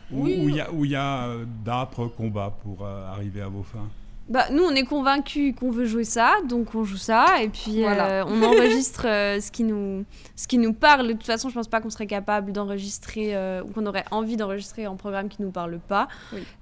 Oui. 0.09 0.39
Où 0.41 0.49
il 0.49 0.55
y 0.55 0.61
a, 0.61 0.71
où 0.71 0.85
y 0.85 0.95
a 0.95 1.27
d'âpres 1.63 2.07
combats 2.07 2.57
pour 2.63 2.87
arriver 2.87 3.41
à 3.41 3.47
vos 3.47 3.61
fins? 3.61 3.89
Bah, 4.27 4.45
nous, 4.51 4.63
on 4.63 4.71
est 4.71 4.85
convaincus 4.85 5.53
qu'on 5.55 5.69
veut 5.69 5.85
jouer 5.85 6.03
ça, 6.03 6.33
donc 6.49 6.73
on 6.73 6.83
joue 6.83 6.97
ça, 6.97 7.43
et 7.43 7.49
puis 7.49 7.85
euh, 7.85 8.25
on 8.27 8.41
enregistre 8.41 9.05
euh, 9.07 9.39
ce, 9.39 9.51
qui 9.51 9.63
nous, 9.63 10.03
ce 10.35 10.47
qui 10.47 10.57
nous 10.57 10.73
parle. 10.73 11.07
De 11.07 11.13
toute 11.13 11.25
façon, 11.25 11.49
je 11.49 11.53
pense 11.53 11.67
pas 11.67 11.79
qu'on 11.79 11.91
serait 11.91 12.07
capable 12.07 12.51
d'enregistrer, 12.51 13.35
euh, 13.35 13.63
ou 13.63 13.67
qu'on 13.71 13.85
aurait 13.85 14.05
envie 14.09 14.35
d'enregistrer 14.35 14.85
un 14.85 14.95
programme 14.95 15.29
qui 15.29 15.43
nous 15.43 15.51
parle 15.51 15.79
pas. 15.79 16.07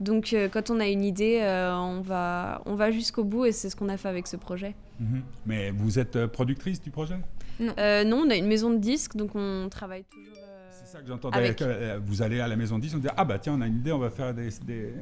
Donc, 0.02 0.36
quand 0.52 0.70
on 0.70 0.80
a 0.80 0.88
une 0.88 1.04
idée, 1.04 1.40
on 1.42 2.02
va, 2.02 2.62
on 2.66 2.76
va 2.76 2.92
jusqu'au 2.92 3.24
bout, 3.24 3.46
et 3.46 3.52
c'est 3.54 3.70
ce 3.70 3.76
qu'on 3.76 3.90
a 3.90 3.98
fait 3.98 4.10
avec 4.10 4.28
ce 4.28 4.36
projet. 4.36 4.76
Mhm. 5.00 5.22
Mais 5.46 5.72
vous 5.72 6.00
êtes 6.00 6.26
productrice 6.28 6.82
du 6.82 6.92
projet? 6.92 7.18
Non. 7.60 7.74
non, 8.06 8.24
on 8.26 8.30
a 8.30 8.36
une 8.36 8.48
maison 8.48 8.72
de 8.72 8.78
disques, 8.78 9.16
donc 9.16 9.36
on 9.36 9.70
travaille 9.70 10.04
toujours 10.04 10.53
ça 10.94 11.02
que 11.02 11.08
j'entendais. 11.08 11.56
Euh, 11.62 12.00
vous 12.06 12.22
allez 12.22 12.40
à 12.40 12.48
la 12.48 12.56
maison 12.56 12.78
10, 12.78 12.96
on 12.96 12.98
dit 13.00 13.08
Ah 13.18 13.26
bah 13.26 13.40
tiens, 13.40 13.56
on 13.58 13.62
a 13.62 13.68
une 13.68 13.78
idée, 13.78 13.92
on 13.92 14.00
va 14.00 14.10
faire 14.10 14.34
des, 14.34 14.50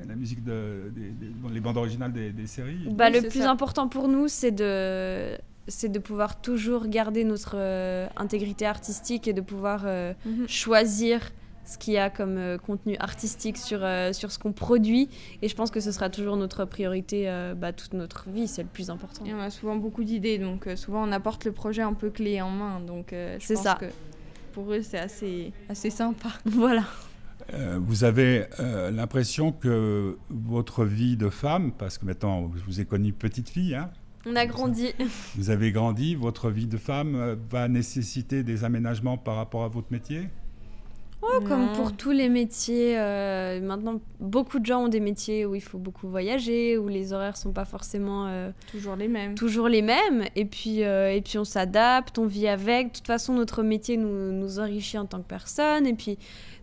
la 0.07 0.15
musique, 0.15 0.43
de, 0.43 0.91
les 1.51 1.59
bandes 1.59 1.77
originales 1.77 2.13
des, 2.13 2.47
séries. 2.47 2.87
Bah, 2.91 3.09
le 3.09 3.21
plus 3.21 3.41
important 3.41 3.87
pour 3.87 4.07
nous, 4.07 4.27
c'est 4.27 4.51
de 4.51 5.37
c'est 5.67 5.89
de 5.89 5.99
pouvoir 5.99 6.41
toujours 6.41 6.87
garder 6.87 7.23
notre 7.23 7.55
euh, 7.55 8.07
intégrité 8.17 8.65
artistique 8.65 9.27
et 9.27 9.33
de 9.33 9.41
pouvoir 9.41 9.83
euh, 9.85 10.13
mhm. 10.25 10.47
choisir 10.47 11.31
ce 11.63 11.77
qu'il 11.77 11.93
y 11.93 11.97
a 11.97 12.09
comme 12.09 12.57
contenu 12.65 12.97
artistique 12.99 13.55
sur, 13.55 13.87
sur 14.11 14.31
ce 14.31 14.39
qu'on 14.39 14.51
produit. 14.51 15.09
Et 15.43 15.47
je 15.47 15.55
pense 15.55 15.69
que 15.69 15.79
ce 15.79 15.91
sera 15.91 16.09
toujours 16.09 16.35
notre 16.35 16.65
priorité 16.65 17.31
bah, 17.55 17.71
toute 17.71 17.93
notre 17.93 18.29
vie, 18.29 18.47
c'est 18.47 18.63
le 18.63 18.67
plus 18.67 18.89
important. 18.89 19.23
Et 19.25 19.33
on 19.33 19.39
a 19.39 19.51
souvent 19.51 19.75
beaucoup 19.75 20.03
d'idées, 20.03 20.39
donc 20.39 20.67
souvent 20.75 21.07
on 21.07 21.11
apporte 21.11 21.45
le 21.45 21.51
projet 21.51 21.83
un 21.83 21.93
peu 21.93 22.09
clé 22.09 22.41
en 22.41 22.49
main. 22.49 22.79
Donc 22.79 23.13
c'est 23.39 23.55
ça. 23.55 23.77
Que 23.79 23.85
pour 24.51 24.71
eux, 24.73 24.81
c'est 24.81 24.99
assez, 24.99 25.51
assez 25.69 25.89
sympa. 25.89 26.29
voilà. 26.45 26.83
Euh, 27.53 27.79
vous 27.81 28.03
avez 28.03 28.45
euh, 28.59 28.91
l'impression 28.91 29.51
que 29.51 30.17
votre 30.29 30.85
vie 30.85 31.17
de 31.17 31.29
femme, 31.29 31.71
parce 31.71 31.97
que 31.97 32.05
maintenant 32.05 32.51
je 32.55 32.63
vous 32.63 32.79
ai 32.79 32.85
connu 32.85 33.13
petite 33.13 33.49
fille, 33.49 33.75
hein, 33.75 33.89
on 34.25 34.35
a 34.35 34.45
grandi. 34.45 34.93
Vous 35.35 35.49
avez 35.49 35.71
grandi, 35.71 36.13
votre 36.13 36.51
vie 36.51 36.67
de 36.67 36.77
femme 36.77 37.15
euh, 37.15 37.35
va 37.49 37.67
nécessiter 37.67 38.43
des 38.43 38.63
aménagements 38.63 39.17
par 39.17 39.35
rapport 39.35 39.63
à 39.63 39.67
votre 39.67 39.91
métier? 39.91 40.27
Oh, 41.23 41.39
comme 41.47 41.71
pour 41.73 41.95
tous 41.95 42.11
les 42.11 42.29
métiers, 42.29 42.95
maintenant 43.61 43.99
beaucoup 44.19 44.59
de 44.59 44.65
gens 44.65 44.85
ont 44.85 44.87
des 44.87 44.99
métiers 44.99 45.45
où 45.45 45.53
il 45.55 45.61
faut 45.61 45.77
beaucoup 45.77 46.07
voyager, 46.07 46.77
où 46.77 46.87
les 46.87 47.13
horaires 47.13 47.37
sont 47.37 47.51
pas 47.51 47.65
forcément 47.65 48.51
toujours 48.69 48.95
les 48.95 49.07
mêmes. 49.07 49.35
Toujours 49.35 49.67
les 49.67 49.81
mêmes, 49.81 50.25
et 50.35 50.45
puis 50.45 50.79
et 50.79 51.21
puis 51.23 51.37
on 51.37 51.43
s'adapte, 51.43 52.17
on 52.17 52.25
vit 52.25 52.47
avec. 52.47 52.87
De 52.87 52.91
toute 52.93 53.07
façon, 53.07 53.33
notre 53.33 53.61
métier 53.61 53.97
nous, 53.97 54.31
nous 54.31 54.59
enrichit 54.59 54.97
en 54.97 55.05
tant 55.05 55.19
que 55.19 55.27
personne, 55.27 55.85
et 55.85 55.93
puis 55.93 56.17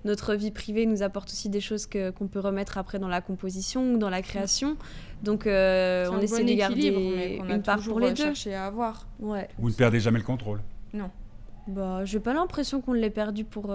notre 0.05 0.35
vie 0.35 0.51
privée 0.51 0.87
nous 0.87 1.03
apporte 1.03 1.29
aussi 1.29 1.49
des 1.49 1.61
choses 1.61 1.87
que 1.87 2.11
qu'on 2.11 2.27
peut 2.27 2.41
remettre 2.41 2.79
après 2.79 2.99
dans 2.99 3.09
la 3.09 3.21
composition 3.21 3.95
ou 3.95 3.99
dans 3.99 4.11
la 4.11 4.23
création. 4.23 4.77
Donc 5.23 5.43
on 5.47 6.19
essaie 6.21 6.45
de 6.45 6.55
garder 6.55 7.41
une 7.49 7.63
part 7.63 7.81
pour 7.81 8.01
les 8.01 8.13
deux. 8.13 8.33
à 8.53 8.67
avoir. 8.67 9.07
Ouais. 9.21 9.49
Vous 9.59 9.71
ne 9.71 9.75
perdez 9.75 10.01
jamais 10.01 10.19
le 10.19 10.25
contrôle. 10.25 10.61
Non. 10.93 11.11
Bah, 11.69 12.05
j'ai 12.05 12.19
pas 12.19 12.33
l'impression 12.33 12.81
qu'on 12.81 12.95
l'ait 12.95 13.11
perdu 13.11 13.45
pour 13.45 13.73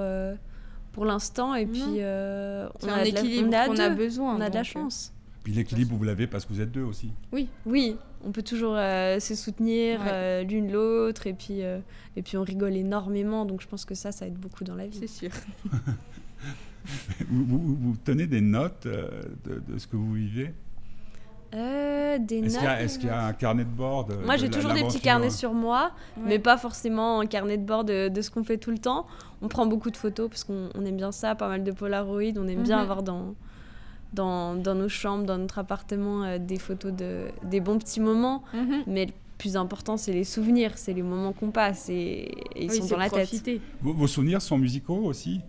pour 0.94 1.04
l'instant. 1.04 1.54
Et 1.56 1.66
puis, 1.66 1.82
euh, 2.00 2.70
on 2.82 2.88
a 2.88 2.94
un 2.94 3.04
équilibre 3.04 3.50
qu'on 3.66 3.78
a, 3.78 3.90
besoin. 3.90 4.38
On 4.38 4.42
a 4.42 4.50
de 4.50 4.56
la 4.56 4.62
euh, 4.62 4.64
chance. 4.64 5.12
Puis 5.44 5.52
l'équilibre, 5.52 5.94
vous 5.96 6.04
l'avez 6.06 6.28
parce 6.28 6.46
que 6.46 6.54
vous 6.54 6.62
êtes 6.62 6.72
deux 6.72 6.84
aussi. 6.84 7.12
Oui, 7.34 7.50
oui. 7.66 7.98
On 8.24 8.32
peut 8.32 8.44
toujours 8.44 8.76
euh, 8.78 9.20
se 9.20 9.36
soutenir 9.36 10.00
l'une 10.48 10.72
l'autre 10.72 11.28
et 11.28 11.34
puis 11.34 11.60
et 12.16 12.22
puis 12.22 12.38
on 12.38 12.44
rigole 12.44 12.78
énormément. 12.78 13.44
Donc 13.46 13.62
je 13.62 13.68
pense 13.68 13.84
que 13.84 13.96
ça, 13.96 14.14
ça 14.14 14.26
aide 14.26 14.36
beaucoup 14.38 14.64
dans 14.64 14.76
la 14.76 14.88
vie. 14.88 15.00
C'est 15.00 15.08
sûr. 15.08 15.32
vous, 17.30 17.76
vous, 17.76 17.96
tenez 18.06 18.28
des 18.28 18.40
notes 18.40 18.88
de, 18.88 19.62
de, 19.68 19.78
ce 19.78 19.88
que 19.88 19.98
vous 19.98 20.14
vivez? 20.14 20.54
Euh, 21.54 22.18
Est-ce 22.18 22.98
qu'il 22.98 23.10
y, 23.10 23.12
a 23.12 23.26
un 23.26 23.34
carnet 23.34 23.64
de 23.64 23.70
bord 23.70 24.08
Moi, 24.26 24.38
j'ai 24.38 24.50
toujours 24.50 24.74
des 24.74 24.84
petits 24.84 25.00
carnets 25.00 25.30
sur 25.30 25.54
moi, 25.54 25.92
mais 26.18 26.40
pas 26.40 26.58
forcément 26.58 27.20
un 27.20 27.26
carnet 27.26 27.58
de 27.58 27.66
bord 27.66 27.84
de, 27.84 28.12
ce 28.22 28.30
qu'on 28.30 28.44
fait 28.44 28.58
tout 28.58 28.72
le 28.72 28.80
temps. 28.80 29.06
On 29.42 29.48
prend 29.48 29.66
beaucoup 29.66 29.92
de 29.92 29.98
photos 29.98 30.30
parce 30.30 30.44
qu'on 30.44 30.70
aime 30.86 30.96
bien 30.96 31.12
ça, 31.12 31.36
pas 31.36 31.50
mal 31.50 31.64
de 31.64 31.72
Polaroid. 31.72 32.38
On 32.38 32.48
aime 32.48 32.64
bien 32.64 32.78
mhm. 32.78 32.84
avoir 32.84 33.04
dans, 33.04 33.36
dans, 34.14 34.56
dans, 34.56 34.74
nos 34.74 34.88
chambres, 34.88 35.26
dans 35.26 35.38
notre 35.38 35.60
appartement, 35.60 36.24
euh, 36.24 36.38
des 36.38 36.58
photos 36.58 36.94
de, 36.94 37.26
des 37.44 37.60
bons 37.60 37.78
petits 37.78 38.00
moments. 38.00 38.44
Mhm. 38.54 38.84
Mais 38.88 39.06
le 39.08 39.12
plus 39.38 39.58
important, 39.58 39.98
c'est 39.98 40.14
les 40.14 40.24
souvenirs, 40.24 40.78
c'est 40.78 40.94
les 40.94 41.02
moments 41.02 41.34
qu'on 41.34 41.52
passe 41.52 41.90
et, 41.90 42.32
ils 42.56 42.72
sont 42.72 42.86
dans 42.86 42.98
la 42.98 43.10
tête. 43.10 43.30
vos 43.82 44.08
souvenirs 44.08 44.42
sont 44.42 44.58
musicaux 44.58 45.02
aussi? 45.04 45.42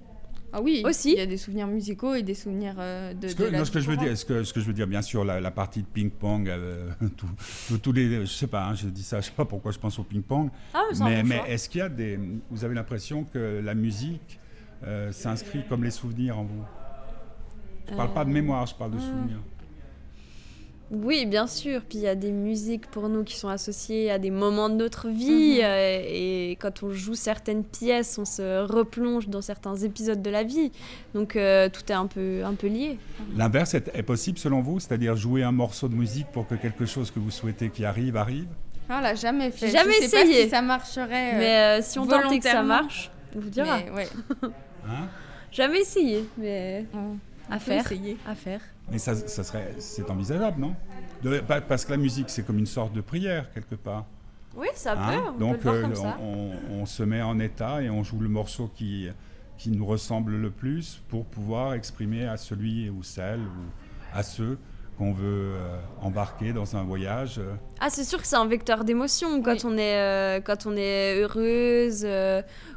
Ah 0.57 0.61
oui, 0.63 0.83
aussi. 0.85 1.11
Il 1.11 1.19
y 1.19 1.21
a 1.21 1.27
des 1.27 1.37
souvenirs 1.37 1.67
musicaux 1.67 2.15
et 2.15 2.23
des 2.23 2.35
souvenirs 2.35 2.77
euh, 2.79 3.13
de, 3.13 3.27
ce 3.27 3.35
que, 3.35 3.65
ce 3.65 3.71
que 3.73 3.81
je 3.81 3.91
veux 3.91 3.97
dire, 3.97 4.17
ce 4.17 4.25
que, 4.25 4.45
ce 4.45 4.53
que 4.53 4.61
je 4.61 4.67
veux 4.67 4.73
dire, 4.73 4.87
bien 4.87 5.03
sûr, 5.03 5.25
la, 5.25 5.51
partie 5.51 5.83
de 5.83 5.87
ping-pong, 5.87 6.49
euh, 6.49 6.91
tous 7.83 7.93
les, 7.93 8.21
je 8.21 8.33
sais 8.33 8.47
pas, 8.47 8.67
hein, 8.69 8.75
je 8.75 8.87
dis 8.87 9.03
ça, 9.03 9.21
je 9.21 9.27
sais 9.27 9.33
pas 9.33 9.45
pourquoi 9.45 9.73
je 9.73 9.81
pense 9.81 9.99
au 9.99 10.05
ping-pong, 10.05 10.51
ah, 10.73 10.83
mais, 11.01 11.25
mais 11.25 11.43
est-ce 11.49 11.69
qu'il 11.69 11.81
y 11.81 11.83
a 11.83 11.89
des, 11.89 12.21
vous 12.53 12.65
avez 12.65 12.77
l'impression 12.77 13.25
que 13.25 13.61
la 13.65 13.75
musique 13.75 14.39
euh, 14.87 15.11
s'inscrit 15.11 15.65
comme 15.69 15.83
les 15.83 15.91
souvenirs 15.91 16.39
en 16.39 16.45
vous? 16.45 16.65
Je 17.91 17.97
parle 17.97 18.15
pas 18.15 18.25
de 18.25 18.31
mémoire, 18.31 18.65
je 18.67 18.77
parle 18.77 18.93
de 18.93 18.99
hmm. 18.99 19.01
souvenirs. 19.01 19.41
Oui, 21.03 21.27
bien 21.27 21.47
sûr. 21.47 21.83
Puis 21.89 21.99
il 21.99 22.03
y 22.03 22.09
a 22.09 22.15
des 22.15 22.31
musiques 22.31 22.87
pour 22.87 23.09
nous 23.09 23.25
qui 23.25 23.37
sont 23.37 23.49
associées 23.49 24.11
à 24.11 24.19
des 24.19 24.31
moments 24.31 24.69
de 24.69 24.75
notre 24.75 25.09
vie. 25.09 25.59
Mhm. 25.59 25.65
Euh, 25.65 26.03
et 26.07 26.57
quand 26.61 26.83
on 26.83 26.93
joue 26.93 27.15
certaines 27.15 27.65
pièces, 27.65 28.19
on 28.19 28.25
se 28.25 28.63
replonge 28.65 29.29
dans 29.29 29.43
certains 29.43 29.77
épisodes 29.77 30.23
de 30.23 30.31
la 30.31 30.43
vie. 30.43 30.73
Donc 31.15 31.37
euh, 31.37 31.69
tout 31.69 31.83
est 31.89 31.95
un 31.95 32.07
peu, 32.07 32.45
un 32.45 32.55
peu 32.55 32.69
lié. 32.69 32.99
L'inverse 33.37 33.75
est, 33.75 34.03
possible 34.03 34.39
selon 34.39 34.61
vous 34.61 34.81
C'est-à-dire 34.81 35.17
jouer 35.17 35.43
un 35.43 35.53
morceau 35.53 35.89
de 35.89 35.95
musique 35.95 36.27
pour 36.33 36.47
que 36.47 36.55
quelque 36.55 36.87
chose 36.87 37.11
que 37.11 37.19
vous 37.19 37.31
souhaitez 37.31 37.71
qui 37.71 37.85
arrive 37.85 38.17
arrive? 38.17 38.49
Ah, 38.89 38.99
On 38.99 39.03
l'a 39.03 39.15
jamais 39.15 39.51
fait. 39.51 39.71
Jamais 39.71 39.95
Je 39.95 40.09
sais 40.09 40.23
essayé. 40.23 40.37
Pas 40.37 40.45
si 40.45 40.51
ça 40.51 40.63
marcherait. 40.63 41.35
Euh, 41.35 41.39
mais 41.79 41.83
si 41.83 41.99
on 41.99 42.07
tentait 42.07 42.39
que 42.39 42.45
ça 42.45 42.63
marche, 42.63 43.11
on 43.35 43.41
vous 43.41 43.51
dira. 43.51 43.79
ouais. 43.95 44.09
hein? 44.87 45.09
Jamais 45.55 45.83
essayé, 45.83 46.29
mais 46.37 46.85
à 47.49 47.61
faire. 47.61 47.85
À 48.27 48.35
faire. 48.35 48.61
Mais 48.91 48.99
ça, 48.99 49.15
ça 49.15 49.43
serait, 49.45 49.75
c'est 49.79 50.11
envisageable, 50.11 50.61
non? 50.61 50.75
De, 51.23 51.41
Parce 51.41 51.85
que 51.85 51.91
la 51.93 51.97
musique, 51.97 52.29
c'est 52.29 52.45
comme 52.45 52.59
une 52.59 52.67
sorte 52.67 52.93
de 52.93 53.01
prière, 53.01 53.51
quelque 53.53 53.75
part. 53.75 54.05
Oui, 54.57 54.69
ça 54.75 54.93
hein? 54.93 55.13
peut. 55.13 55.31
On 55.37 55.39
Donc, 55.39 55.59
peut 55.59 55.73
le 55.73 55.95
voir 55.95 56.17
comme 56.17 56.27
euh. 56.27 56.55
On, 56.71 56.81
on, 56.83 56.87
se 56.87 57.03
met 57.03 57.23
en 57.23 57.39
état 57.41 57.83
et 57.83 57.91
on 57.91 58.05
joue 58.05 58.21
le 58.21 58.29
morceau 58.29 58.71
qui, 58.75 59.09
qui 59.57 59.71
nous 59.71 59.87
ressemble 59.87 60.37
le 60.37 60.51
plus 60.51 61.03
pour 61.09 61.25
pouvoir 61.25 61.75
exprimer 61.75 62.27
à 62.27 62.37
celui 62.37 62.91
ou 62.91 63.03
celle 63.03 63.41
ou 63.41 64.15
à 64.17 64.23
ceux 64.23 64.59
qu'on 64.97 65.13
veut 65.13 65.55
euh, 65.55 65.79
embarquer 66.01 66.53
dans 66.53 66.77
un 66.77 66.85
voyage. 66.85 67.39
Euh. 67.39 67.55
Ah, 67.81 67.91
c'est 67.91 68.05
sûr 68.05 68.21
que 68.21 68.27
c'est 68.27 68.37
un 68.37 68.47
vecteur 68.47 68.85
d'émotion. 68.85 69.43
Quand, 69.43 69.65
on 69.65 69.77
est, 69.77 69.99
euh, 69.99 70.41
quand 70.41 70.67
on 70.67 70.77
est 70.77 71.21
heureuse 71.21 72.07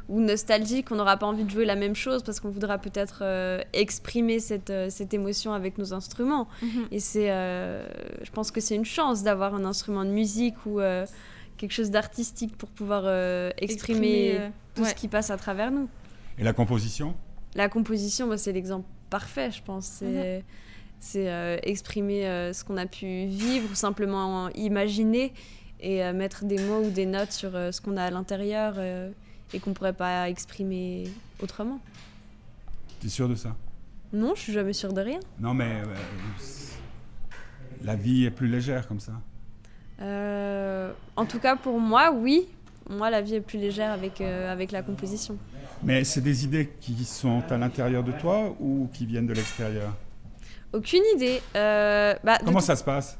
ou 0.08 0.20
nostalgique, 0.20 0.90
on 0.90 0.96
n'aura 0.96 1.16
pas 1.16 1.26
envie 1.26 1.44
de 1.44 1.50
jouer 1.50 1.64
la 1.64 1.76
même 1.76 1.94
chose 1.94 2.22
parce 2.22 2.40
qu'on 2.40 2.50
voudra 2.50 2.78
peut-être 2.78 3.22
exprimer 3.72 4.40
cette, 4.40 4.72
cette 4.90 5.14
émotion 5.14 5.52
avec 5.52 5.78
nos 5.78 5.94
instruments. 5.94 6.48
Mhm. 6.62 6.88
Et 6.90 7.00
c'est, 7.00 7.28
je 7.28 8.30
pense 8.32 8.50
que 8.50 8.60
c'est 8.60 8.74
une 8.74 8.84
chance 8.84 9.22
d'avoir 9.22 9.54
un 9.54 9.64
instrument 9.64 10.04
de 10.04 10.10
musique 10.10 10.56
ou 10.66 10.80
quelque 11.56 11.72
chose 11.72 11.90
d'artistique 11.90 12.56
pour 12.56 12.70
pouvoir 12.70 13.52
exprimer, 13.58 14.50
tout 14.74 14.84
ce 14.84 14.94
qui 14.94 15.08
passe 15.08 15.30
à 15.30 15.36
travers 15.36 15.70
nous. 15.70 15.88
Et 16.38 16.44
la 16.44 16.52
composition? 16.52 17.14
La 17.54 17.68
composition, 17.68 18.28
bah, 18.28 18.36
c'est 18.36 18.52
l'exemple 18.52 18.86
parfait, 19.10 19.50
je 19.50 19.62
pense. 19.62 19.86
C'est. 19.86 20.44
C'est 21.00 21.30
euh, 21.30 21.58
exprimer 21.62 22.26
euh, 22.26 22.52
ce 22.52 22.64
qu'on 22.64 22.76
a 22.76 22.86
pu 22.86 23.26
vivre 23.26 23.70
ou 23.70 23.74
simplement 23.74 24.48
imaginer 24.50 25.32
et 25.80 26.02
euh, 26.02 26.12
mettre 26.12 26.44
des 26.44 26.58
mots 26.58 26.82
ou 26.84 26.90
des 26.90 27.06
notes 27.06 27.32
sur 27.32 27.52
ce 27.52 27.80
qu'on 27.80 27.96
a 27.96 28.04
à 28.04 28.10
l'intérieur 28.10 28.78
et 29.52 29.60
qu'on 29.60 29.70
ne 29.70 29.74
pourrait 29.74 29.92
pas 29.92 30.28
exprimer 30.28 31.04
autrement. 31.40 31.80
Tu 33.00 33.06
es 33.06 33.10
sûr 33.10 33.28
de 33.28 33.34
ça? 33.34 33.54
Non, 34.12 34.34
je 34.34 34.40
suis 34.40 34.52
jamais 34.52 34.72
sûre 34.72 34.92
de 34.92 35.00
rien. 35.00 35.20
Non, 35.38 35.54
mais 35.54 35.82
la 37.84 37.94
vie 37.94 38.24
est 38.24 38.30
plus 38.30 38.48
légère 38.48 38.88
comme 38.88 39.00
ça. 39.00 39.12
en 40.00 41.26
tout 41.26 41.38
cas, 41.38 41.56
pour 41.56 41.78
moi, 41.78 42.10
oui. 42.12 42.48
moi, 42.88 43.10
la 43.10 43.20
vie 43.20 43.36
est 43.36 43.40
plus 43.40 43.58
légère 43.58 43.92
avec, 43.92 44.20
avec 44.20 44.72
la 44.72 44.82
composition. 44.82 45.36
Mais 45.84 46.02
c'est 46.02 46.22
des 46.22 46.44
idées 46.44 46.70
qui 46.80 47.04
sont 47.04 47.42
à 47.50 47.56
l'intérieur 47.56 48.02
de 48.02 48.10
toi 48.12 48.56
ou 48.58 48.88
qui 48.92 49.06
viennent 49.06 49.28
de 49.28 49.34
l'extérieur? 49.34 49.94
Aucune 50.72 51.02
idée. 51.14 51.40
Bah, 51.54 52.38
Comment 52.44 52.60
ça 52.60 52.76
se 52.76 52.84
passe? 52.84 53.18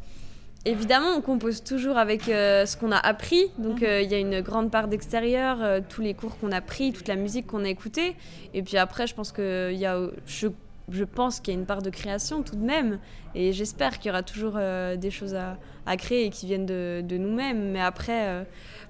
Évidemment, 0.65 1.15
on 1.17 1.21
compose 1.21 1.63
toujours 1.63 1.97
avec 1.99 2.29
euh, 2.29 2.67
ce 2.67 2.77
qu'on 2.77 2.91
a 2.91 2.99
appris. 2.99 3.47
Donc, 3.59 3.81
mhm. 3.81 3.87
euh, 3.87 4.03
il 4.03 4.11
y 4.11 4.15
a 4.15 4.19
une 4.19 4.41
grande 4.41 4.71
part 4.71 4.89
d'extérieur, 4.89 5.63
euh, 5.63 5.81
tous 5.89 6.03
les 6.03 6.15
cours 6.15 6.37
qu'on 6.39 6.53
a 6.53 6.61
pris, 6.61 6.93
toute 6.93 7.09
la 7.09 7.17
musique 7.17 7.47
qu'on 7.47 7.65
a 7.65 7.69
écoutée. 7.69 8.17
Et 8.55 8.63
puis 8.63 8.77
après, 8.77 9.07
je 9.07 9.15
pense 9.15 9.31
qu'il 9.33 9.77
y 9.77 9.87
a, 9.87 9.99
je, 10.27 10.49
je 10.91 11.05
pense 11.05 11.39
qu'il 11.41 11.55
y 11.55 11.57
a 11.57 11.61
une 11.61 11.67
part 11.67 11.81
de 11.81 11.91
création 11.91 12.43
tout 12.43 12.57
de 12.57 12.65
même. 12.65 12.99
Et 13.35 13.53
j'espère 13.53 13.99
qu'il 13.99 14.09
y 14.09 14.11
aura 14.11 14.23
toujours 14.23 14.59
des 14.59 15.11
choses 15.11 15.35
à, 15.35 15.59
à, 15.87 15.97
créer 15.97 16.27
et 16.27 16.31
qui 16.31 16.47
viennent 16.47 16.67
de, 16.67 17.03
de 17.03 17.17
nous-mêmes. 17.17 17.71
Mais 17.71 17.81
après, 17.81 18.47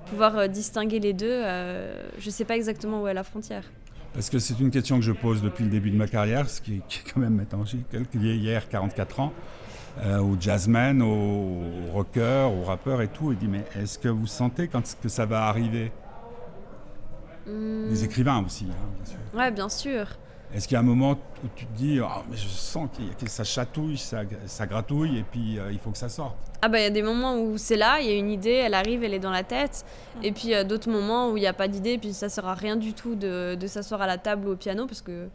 pouvoir 0.07 0.49
distinguer 0.49 1.01
les 1.01 1.13
deux, 1.13 1.43
je 1.43 2.27
ne 2.27 2.31
sais 2.31 2.45
pas 2.45 2.57
exactement 2.57 3.03
où 3.03 3.09
est 3.09 3.15
la 3.15 3.25
frontière. 3.25 3.65
Parce 4.19 4.31
que 4.31 4.41
c'est 4.41 4.59
une 4.59 4.73
question 4.73 4.97
que 4.99 5.05
je 5.05 5.13
pose 5.13 5.43
depuis 5.43 5.63
le 5.63 5.71
début 5.71 5.93
de 5.93 5.97
ma 5.97 6.09
carrière, 6.09 6.51
ce 6.51 6.61
qui 6.61 6.79
est, 6.79 6.83
qui 6.89 6.99
est 6.99 7.13
quand 7.13 7.21
même 7.21 7.37
maintenant, 7.37 7.65
j'ai 7.65 8.35
hier 8.35 8.69
44 8.69 9.21
ans 9.21 9.33
euh, 10.03 10.19
aux 10.19 10.37
jazzmen, 10.41 11.01
aux 11.03 11.93
rockers, 11.93 12.53
aux 12.53 12.65
rappeurs 12.65 13.01
et 13.01 13.07
tout. 13.07 13.31
Il 13.31 13.39
dit 13.39 13.47
Mais 13.47 13.65
est-ce 13.81 13.97
que 13.97 14.09
vous 14.09 14.27
sentez 14.27 14.67
quand 14.67 14.83
que 15.01 15.09
ça 15.09 15.25
va 15.25 15.45
arriver? 15.45 15.93
Hmm. 17.47 17.91
Les 17.91 18.03
écrivains 18.03 18.45
aussi, 18.45 18.67
hein, 18.69 18.89
bien 18.97 19.07
sûr. 19.07 19.19
Ouais, 19.39 19.51
bien 19.53 19.69
sûr. 19.69 20.09
Est-ce 20.55 20.67
qu'il 20.67 20.75
y 20.75 20.79
a 20.79 20.81
un 20.81 20.85
moment 20.85 21.13
où 21.13 21.49
tu 21.55 21.67
te 21.67 21.77
dis 21.77 22.01
oh, 22.01 22.23
mais 22.31 22.37
Je 22.37 22.49
sens 22.49 22.89
que 23.21 23.29
ça 23.29 23.45
chatouille, 23.45 23.99
ça, 23.99 24.23
ça 24.47 24.67
gratouille 24.67 25.19
et 25.19 25.23
puis 25.23 25.59
euh, 25.59 25.71
il 25.71 25.79
faut 25.79 25.91
que 25.91 25.99
ça 25.99 26.09
sorte? 26.09 26.37
Ah, 26.63 26.69
bah 26.69 26.81
il 26.81 26.85
y 26.85 26.87
a 26.87 26.91
des 26.91 27.03
moments 27.03 27.39
où 27.39 27.59
c'est 27.59 27.77
là, 27.77 28.01
il 28.01 28.09
y 28.09 28.11
a 28.11 28.15
une 28.15 28.31
idée, 28.31 28.53
elle 28.53 28.75
arrive, 28.75 29.05
elle 29.05 29.15
est 29.15 29.19
dans 29.19 29.31
la 29.31 29.45
tête. 29.45 29.85
Hmm. 30.17 30.25
Et 30.25 30.33
puis 30.33 30.53
d'autres 30.65 30.91
moments 30.91 31.31
où 31.31 31.37
il 31.37 31.41
n'y 31.41 31.47
a 31.47 31.53
pas 31.53 31.69
d'idée, 31.69 31.93
et 31.93 31.99
puis 31.99 32.13
ça 32.13 32.29
sert 32.29 32.47
à 32.47 32.55
rien 32.55 32.77
du 32.77 32.95
tout 32.95 33.15
de, 33.15 33.55
de 33.55 33.67
s'asseoir 33.67 34.01
à 34.03 34.07
la 34.07 34.19
table 34.19 34.49
ou 34.49 34.53
au 34.53 34.57
piano 34.57 34.87
parce 34.87 35.03
qu'il 35.03 35.29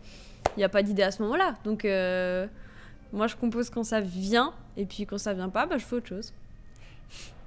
n'y 0.58 0.64
a 0.64 0.70
pas 0.70 0.84
d'idée 0.84 1.04
à 1.04 1.12
ce 1.12 1.22
moment-là. 1.22 1.56
Donc. 1.64 1.86
Euh, 1.86 2.48
moi, 3.14 3.28
je 3.28 3.36
compose 3.36 3.70
quand 3.70 3.84
ça 3.84 4.02
vient, 4.02 4.54
et 4.76 4.86
puis 4.86 5.06
quand 5.06 5.20
ça 5.20 5.34
vient 5.34 5.50
pas, 5.50 5.68
bah, 5.68 5.78
je 5.78 5.86
fais 5.86 5.96
autre 5.96 6.08
chose. 6.08 6.34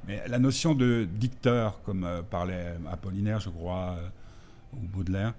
Mais 0.06 0.23
la 0.28 0.38
notion 0.38 0.76
de 0.76 1.08
dicteur, 1.11 1.82
comme 1.82 2.04
euh, 2.04 2.23
parlait 2.23 2.76
Apollinaire, 2.90 3.40
je 3.40 3.50
crois, 3.50 3.96
euh, 3.99 4.08
ou 4.75 4.87
Baudelaire, 4.87 5.30
euh, 5.30 5.32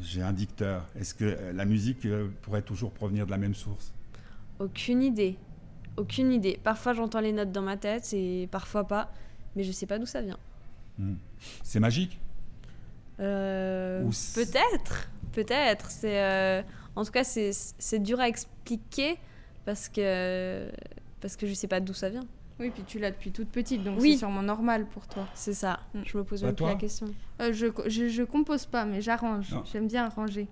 j'ai 0.00 0.22
un 0.22 0.32
dicteur. 0.32 0.86
Est-ce 0.98 1.14
que 1.14 1.52
la 1.52 1.64
musique 1.64 2.06
pourrait 2.42 2.62
toujours 2.62 2.92
provenir 2.92 3.26
de 3.26 3.30
la 3.30 3.38
même 3.38 3.54
source? 3.54 3.92
Aucune 4.58 5.02
idée. 5.02 5.36
Aucune 5.96 6.32
idée. 6.32 6.58
Parfois, 6.62 6.92
j'entends 6.94 7.20
les 7.20 7.32
notes 7.32 7.52
dans 7.52 7.62
ma 7.62 7.76
tête, 7.76 8.12
et 8.12 8.48
parfois 8.50 8.86
pas, 8.86 9.12
mais 9.56 9.64
je 9.64 9.72
sais 9.72 9.86
pas 9.86 9.98
d'où 9.98 10.06
ça 10.06 10.22
vient. 10.22 10.38
Hmm. 10.98 11.14
C'est 11.62 11.80
magique? 11.80 12.20
Peut-être. 13.16 15.10
Peut-être. 15.32 15.90
C'est, 15.90 16.64
en 16.96 17.04
tout 17.04 17.12
cas, 17.12 17.24
c'est 17.24 17.98
dur 17.98 18.20
à 18.20 18.28
expliquer 18.28 19.18
parce 19.64 19.88
que, 19.88 20.70
parce 21.20 21.36
que 21.36 21.46
je 21.46 21.54
sais 21.54 21.68
pas 21.68 21.80
d'où 21.80 21.92
ça 21.92 22.08
vient. 22.08 22.26
Oui, 22.60 22.70
puis 22.70 22.82
tu 22.86 22.98
l'as 22.98 23.10
depuis 23.10 23.32
toute 23.32 23.48
petite, 23.48 23.82
donc 23.82 24.00
c'est 24.00 24.16
sûrement 24.16 24.42
normal 24.42 24.86
pour 24.86 25.06
toi. 25.06 25.26
C'est 25.34 25.54
ça, 25.54 25.80
mm. 25.94 26.00
je 26.04 26.18
me 26.18 26.24
pose 26.24 26.42
bah, 26.42 26.48
même 26.48 26.56
plus 26.56 26.66
la 26.66 26.74
question. 26.74 27.06
Euh, 27.40 27.52
je, 27.52 27.66
je, 27.86 28.08
je, 28.08 28.22
compose 28.22 28.66
pas, 28.66 28.84
mais 28.84 29.00
j'arrange. 29.00 29.54
J'aime 29.72 29.88
bien 29.88 30.04
arranger. 30.04 30.46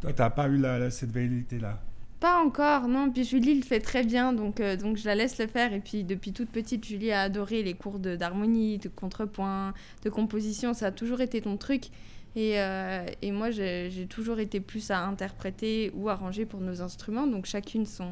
Toi, 0.00 0.12
t'as 0.12 0.30
pas 0.30 0.48
eu 0.48 0.56
la, 0.56 0.90
cette 0.90 1.12
vérité-là? 1.12 1.80
Pas 2.20 2.42
encore, 2.42 2.88
non. 2.88 3.10
Puis 3.10 3.24
Julie 3.24 3.54
le 3.54 3.62
fait 3.62 3.80
très 3.80 4.02
bien, 4.02 4.32
donc, 4.32 4.60
euh, 4.60 4.76
donc 4.76 4.96
je 4.96 5.04
la 5.04 5.14
laisse 5.14 5.38
le 5.38 5.46
faire. 5.46 5.74
Et 5.74 5.80
puis 5.80 6.04
depuis 6.04 6.32
toute 6.32 6.48
petite, 6.48 6.84
Julie 6.86 7.12
a 7.12 7.22
adoré 7.22 7.62
les 7.62 7.74
cours 7.74 7.98
d'harmonie, 7.98 8.78
de, 8.78 8.84
de 8.84 8.88
contrepoint, 8.88 9.74
de 10.02 10.10
composition. 10.10 10.72
Ça 10.72 10.86
a 10.86 10.90
toujours 10.90 11.20
été 11.20 11.42
ton 11.42 11.58
truc. 11.58 11.90
Et, 12.36 12.60
euh, 12.60 13.04
et 13.22 13.32
moi, 13.32 13.50
j'ai 13.50 14.06
toujours 14.08 14.38
été 14.38 14.60
plus 14.60 14.90
à 14.90 15.06
interpréter 15.06 15.90
ou 15.94 16.10
arranger 16.10 16.44
pour 16.44 16.60
nos 16.60 16.82
instruments, 16.82 17.26
donc 17.26 17.46
chacune 17.46 17.86
son, 17.86 18.10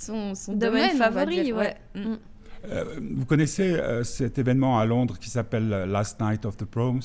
son, 0.00 0.34
son 0.34 0.54
domaine, 0.54 0.96
favori. 0.96 1.52
Ouais. 1.52 1.76
Mm. 1.94 2.00
Mm. 2.00 2.18
Euh, 2.66 2.84
vous 3.14 3.24
connaissez 3.24 3.72
euh, 3.72 4.04
cet 4.04 4.38
événement 4.38 4.78
à 4.78 4.84
Londres 4.84 5.18
qui 5.18 5.30
s'appelle 5.30 5.68
Last 5.68 6.20
Night 6.20 6.44
of 6.44 6.56
the 6.56 6.64
Proms? 6.64 7.00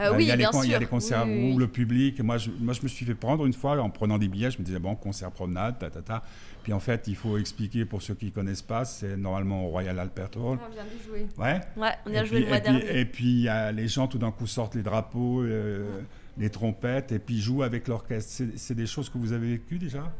Euh, 0.00 0.10
oui, 0.16 0.24
il, 0.24 0.28
y 0.28 0.30
a 0.30 0.36
bien 0.36 0.50
sûr. 0.50 0.64
il 0.64 0.70
y 0.70 0.74
a 0.74 0.78
les 0.78 0.86
concerts 0.86 1.26
où 1.28 1.58
le 1.58 1.68
public. 1.68 2.18
Moi 2.22 2.38
je, 2.38 2.50
moi, 2.58 2.72
je 2.72 2.80
me 2.82 2.88
suis 2.88 3.04
fait 3.04 3.14
prendre 3.14 3.44
une 3.44 3.52
fois 3.52 3.78
en 3.78 3.90
prenant 3.90 4.16
des 4.16 4.28
billets. 4.28 4.50
Je 4.50 4.58
me 4.58 4.64
disais, 4.64 4.78
bon, 4.78 4.94
concert 4.94 5.30
promenade, 5.30 5.78
ta, 5.78 5.90
ta, 5.90 6.00
ta. 6.00 6.22
Puis 6.62 6.72
en 6.72 6.80
fait, 6.80 7.08
il 7.08 7.16
faut 7.16 7.36
expliquer 7.36 7.84
pour 7.84 8.00
ceux 8.00 8.14
qui 8.14 8.26
ne 8.26 8.30
connaissent 8.30 8.62
pas, 8.62 8.86
c'est 8.86 9.16
normalement 9.16 9.66
au 9.66 9.68
Royal 9.68 9.98
Albert 9.98 10.30
Hall. 10.36 10.58
On 10.64 10.72
vient 10.72 10.84
de 10.84 11.04
jouer. 11.04 11.26
Ouais. 11.36 11.60
Ouais, 11.76 11.92
on 12.06 12.14
a 12.14 12.24
joué 12.24 12.40
le 12.40 12.46
mois 12.46 12.60
dernier. 12.60 13.00
Et 13.00 13.04
puis, 13.04 13.48
les 13.74 13.88
gens, 13.88 14.06
tout 14.06 14.18
d'un 14.18 14.30
coup, 14.30 14.46
sortent 14.46 14.76
les 14.76 14.82
drapeaux, 14.82 15.42
euh, 15.42 16.00
les 16.38 16.50
trompettes, 16.50 17.12
et 17.12 17.18
puis 17.18 17.40
jouent 17.40 17.64
avec 17.64 17.88
l'orchestre. 17.88 18.44
C'est 18.56 18.74
des 18.74 18.86
choses 18.86 19.10
que 19.10 19.18
vous 19.18 19.32
avez 19.32 19.50
vécues 19.50 19.78
déjà? 19.78 20.10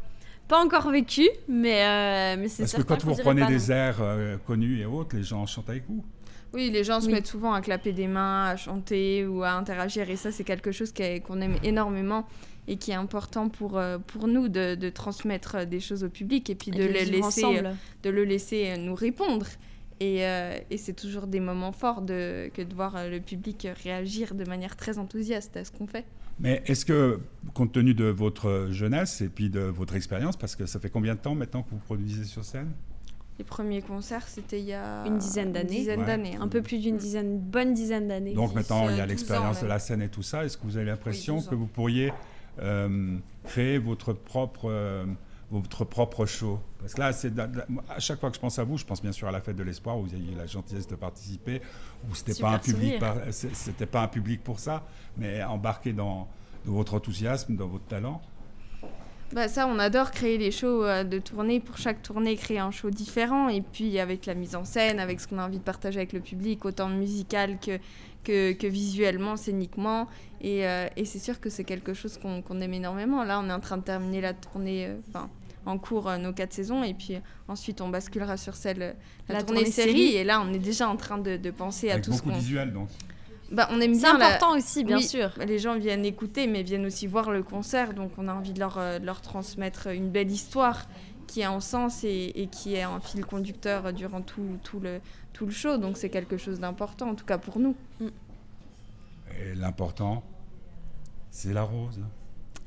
Pas 0.49 0.63
encore 0.63 0.91
vécu, 0.91 1.29
mais, 1.49 1.83
euh, 1.85 2.41
mais 2.41 2.49
c'est 2.49 2.65
Parce 2.65 2.75
que 2.75 2.83
quand 2.83 3.03
vous 3.05 3.15
reprenez 3.15 3.47
des 3.47 3.73
airs 3.73 3.99
euh, 4.01 4.37
connus 4.47 4.81
et 4.81 4.87
autres, 4.87 5.17
les 5.17 5.23
gens 5.23 5.47
chantent 5.47 5.71
avec 5.71 5.85
vous. 5.89 6.05
Oui, 6.53 6.71
les 6.71 6.85
gens 6.85 7.01
se 7.01 7.09
mettent 7.09 7.27
souvent 7.27 7.55
à 7.55 7.63
clapper 7.63 7.93
des 7.93 8.07
mains, 8.07 8.45
à 8.45 8.57
chanter 8.57 9.27
ou 9.27 9.43
à 9.43 9.53
interagir. 9.53 10.11
Et 10.11 10.17
ça, 10.17 10.31
c'est 10.31 10.45
quelque 10.45 10.71
chose 10.71 10.93
qu'on 11.27 11.41
aime 11.41 11.57
énormément 11.63 12.27
et 12.69 12.77
qui 12.77 12.91
est 12.91 12.95
important 12.95 13.49
pour, 13.49 13.79
euh, 13.79 13.99
pour 13.99 14.29
nous 14.29 14.49
de, 14.49 14.75
de 14.75 14.91
transmettre 14.91 15.67
des 15.67 15.81
choses 15.81 16.05
au 16.05 16.09
public 16.09 16.51
et 16.51 16.55
puis 16.55 16.71
de, 16.71 16.85
le 16.85 17.11
laisser, 17.11 17.63
de 18.03 18.11
le 18.11 18.25
laisser 18.25 18.77
nous 18.77 18.95
répondre. 18.95 19.47
Et, 20.01 20.27
euh, 20.27 20.59
et 20.71 20.79
c'est 20.79 20.95
toujours 20.95 21.27
des 21.27 21.41
moments 21.41 21.73
forts 21.73 22.03
de, 22.03 22.51
que 22.55 22.63
de 22.63 22.75
voir 22.75 23.09
le 23.09 23.21
public 23.21 23.69
réagir 23.85 24.35
de 24.35 24.45
manière 24.45 24.77
très 24.77 24.99
enthousiaste 24.99 25.57
à 25.57 25.65
ce 25.65 25.71
qu'on 25.71 25.87
fait. 25.87 26.05
Mais 26.41 26.63
est-ce 26.67 26.85
que, 26.85 27.21
compte 27.55 27.73
tenu 27.73 27.95
de 27.95 28.07
votre 28.07 28.69
jeunesse 28.71 29.21
et 29.21 29.29
puis 29.29 29.51
de 29.51 29.61
votre 29.61 29.95
expérience, 29.95 30.37
parce 30.37 30.57
que 30.57 30.67
ça 30.67 30.81
fait 30.81 30.91
combien 30.91 31.15
de 31.15 31.21
temps 31.21 31.35
maintenant 31.35 31.63
que 31.63 31.71
vous 31.71 31.79
produisez 31.79 32.25
sur 32.25 32.45
scène? 32.45 32.73
Les 33.39 33.45
premiers 33.45 33.81
concerts, 33.81 34.29
c'était 34.29 34.61
il 34.61 34.67
y 34.67 34.75
a 34.75 35.07
une 35.07 35.19
dizaine 35.19 35.53
d'années. 35.53 35.85
d'années. 35.85 36.37
Un 36.37 36.49
peu 36.49 36.63
plus 36.63 36.79
d'une 36.79 36.97
dizaine, 36.97 37.39
bonne 37.39 37.73
dizaine 37.73 38.09
d'années. 38.09 38.35
Donc 38.35 38.55
maintenant, 38.55 38.89
il 38.91 38.97
y 38.97 39.01
a 39.01 39.07
l'expérience 39.07 39.63
de 39.63 39.67
la 39.67 39.79
scène 39.79 40.03
et 40.03 40.09
tout 40.09 40.23
ça. 40.23 40.45
Est-ce 40.45 40.59
que 40.59 40.65
vous 40.65 40.77
avez 40.77 40.87
l'impression 40.87 41.41
que 41.41 41.55
vous 41.55 41.67
pourriez 41.67 42.13
euh, 42.61 43.17
créer 43.45 43.79
votre 43.79 44.13
propre, 44.13 44.71
euh, 44.71 45.07
votre 45.53 45.85
propre 45.85 46.27
show 46.27 46.59
Parce 46.81 46.95
que 46.95 47.01
là, 47.01 47.13
c'est 47.13 47.33
à 47.89 48.01
chaque 48.01 48.21
fois 48.21 48.31
que 48.31 48.37
je 48.37 48.41
pense 48.41 48.59
à 48.59 48.65
vous, 48.65 48.79
je 48.79 48.85
pense 48.85 49.03
bien 49.03 49.13
sûr 49.13 49.29
à 49.29 49.33
la 49.33 49.41
fête 49.41 49.57
de 49.57 49.63
l'espoir 49.63 49.99
où 49.99 50.05
vous 50.05 50.15
avez 50.15 50.25
eu 50.25 50.35
la 50.35 50.47
gentillesse 50.47 50.87
de 50.87 50.97
participer, 50.97 51.61
où 52.09 52.15
c'était 52.15 52.41
pas 52.41 52.51
un 52.51 52.59
public, 52.59 53.03
c'était 53.31 53.87
pas 53.87 54.03
un 54.03 54.09
public 54.09 54.43
pour 54.43 54.59
ça, 54.59 54.85
mais 55.17 55.43
embarqué 55.43 55.93
dans, 55.93 56.29
dans 56.65 56.73
votre 56.73 56.95
enthousiasme, 56.95 57.57
dans 57.57 57.69
votre 57.69 57.87
talent. 57.87 58.21
Bah 59.33 59.49
ça, 59.49 59.67
on 59.67 59.79
adore 59.79 60.11
créer 60.11 60.37
les 60.37 60.51
shows 60.51 60.85
euh, 60.85 61.05
de 61.05 61.19
tournée. 61.19 61.59
Pour 61.59 61.79
chaque 61.79 62.03
tournée, 62.03 62.37
créer 62.37 62.59
un 62.59 62.71
show 62.71 62.91
différent. 62.91 63.49
Et 63.49 63.63
puis 63.63 63.99
avec 63.99 64.27
la 64.27 64.35
mise 64.35 64.55
en 64.55 64.65
scène, 64.67 65.01
avec 65.01 65.21
ce 65.21 65.27
qu'on 65.29 65.39
a 65.39 65.47
envie 65.47 65.59
de 65.59 65.63
partager 65.63 66.01
avec 66.01 66.13
le 66.13 66.21
public, 66.21 66.67
autant 66.67 66.91
musical 66.91 67.59
que, 67.59 67.79
que, 68.25 68.53
que 68.53 68.67
visuellement, 68.67 69.39
scéniquement. 69.39 70.07
Et, 70.43 70.67
euh, 70.67 70.87
et 70.97 71.07
c'est 71.07 71.19
sûr 71.19 71.41
que 71.41 71.49
c'est 71.49 71.65
quelque 71.65 71.95
chose 71.95 72.19
qu'on 72.19 72.61
aime 72.61 72.75
énormément. 72.75 73.25
Là, 73.25 73.41
on 73.43 73.49
est 73.49 73.53
en 73.55 73.61
train 73.61 73.79
de 73.79 73.85
terminer 73.85 74.21
la 74.21 74.35
tournée, 74.35 74.87
euh, 74.87 74.97
en 75.67 75.79
cours 75.79 76.11
nos 76.19 76.33
quatre 76.33 76.53
saisons. 76.53 76.83
Et 76.83 76.95
puis 76.95 77.19
ensuite, 77.49 77.81
on 77.81 77.89
basculera 77.89 78.37
sur 78.37 78.55
celle, 78.55 78.97
la, 79.29 79.43
tournée, 79.43 79.67
série. 79.67 80.15
Et 80.15 80.25
là, 80.25 80.41
on 80.41 80.53
est 80.53 80.59
déjà 80.59 80.89
en 80.89 80.97
train 80.97 81.19
de, 81.19 81.37
de 81.37 81.51
penser 81.51 81.91
à 81.91 82.01
tout 82.01 82.13
ce 82.13 82.23
qu'on... 82.23 82.31
visuel, 82.31 82.73
donc 82.73 82.89
bah, 83.53 83.69
on 83.71 83.81
aime 83.83 83.95
C'est 83.95 84.07
important 84.07 84.57
aussi, 84.57 84.83
bien 84.83 85.01
sûr. 85.01 85.31
Les 85.47 85.59
gens 85.59 85.79
viennent 85.79 86.07
écouter, 86.07 86.47
mais 86.47 86.63
viennent 86.63 86.87
aussi 86.87 87.07
voir 87.07 87.31
le 87.31 87.43
concert, 87.43 87.93
donc 87.93 88.13
on 88.17 88.27
a 88.27 88.33
envie 88.33 88.55
de 88.55 88.59
leur, 88.59 88.79
euh, 88.79 88.99
leur 88.99 89.21
transmettre 89.21 89.89
une 89.89 90.09
belle 90.11 90.31
histoire 90.31 90.87
qui 91.27 91.43
a 91.43 91.51
un 91.51 91.61
sens 91.61 92.03
et, 92.03 92.33
et, 92.35 92.47
qui 92.47 92.75
est 92.75 92.83
un 92.83 92.99
fil 92.99 93.25
conducteur 93.27 93.93
durant 93.93 94.23
tout, 94.23 94.59
tout, 94.63 94.81
le, 94.81 95.01
tout 95.35 95.45
le 95.45 95.53
show. 95.53 95.77
Donc 95.77 95.99
c'est 95.99 96.09
quelque 96.09 96.39
chose 96.39 96.61
d'important, 96.61 97.11
en 97.11 97.15
tout 97.15 97.27
cas 97.27 97.37
pour 97.37 97.59
nous. 97.59 97.77
Mm. 98.01 98.09
Et 99.39 99.55
l'important, 99.55 100.23
c'est 101.31 101.53
la 101.53 101.63
rose. 101.63 102.01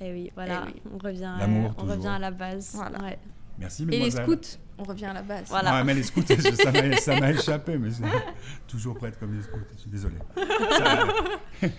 Et 0.06 0.10
eh 0.10 0.14
oui, 0.14 0.32
voilà, 0.36 0.68
eh 0.70 0.82
on 0.94 1.00
revient, 1.00 1.34
on 1.80 1.86
revient 1.86 2.08
à 2.08 2.20
la 2.20 2.30
base. 2.30 2.74
Voilà. 2.76 3.02
Ouais. 3.02 3.18
Merci, 3.58 3.88
Et 3.92 3.98
les 3.98 4.12
scouts, 4.12 4.60
on 4.78 4.84
revient 4.84 5.06
à 5.06 5.14
la 5.14 5.24
base. 5.24 5.46
Voilà. 5.48 5.84
mais 5.84 5.96
les 5.96 6.04
scouts, 6.04 6.22
ça 6.28 7.20
m'a 7.20 7.32
échappé, 7.32 7.80
mais 7.80 7.90
toujours 8.68 8.96
prête 8.96 9.18
comme 9.20 9.36
les 9.36 9.42
scouts, 9.42 9.58
je 9.74 9.82
suis 9.82 9.90
désolé. 9.90 10.18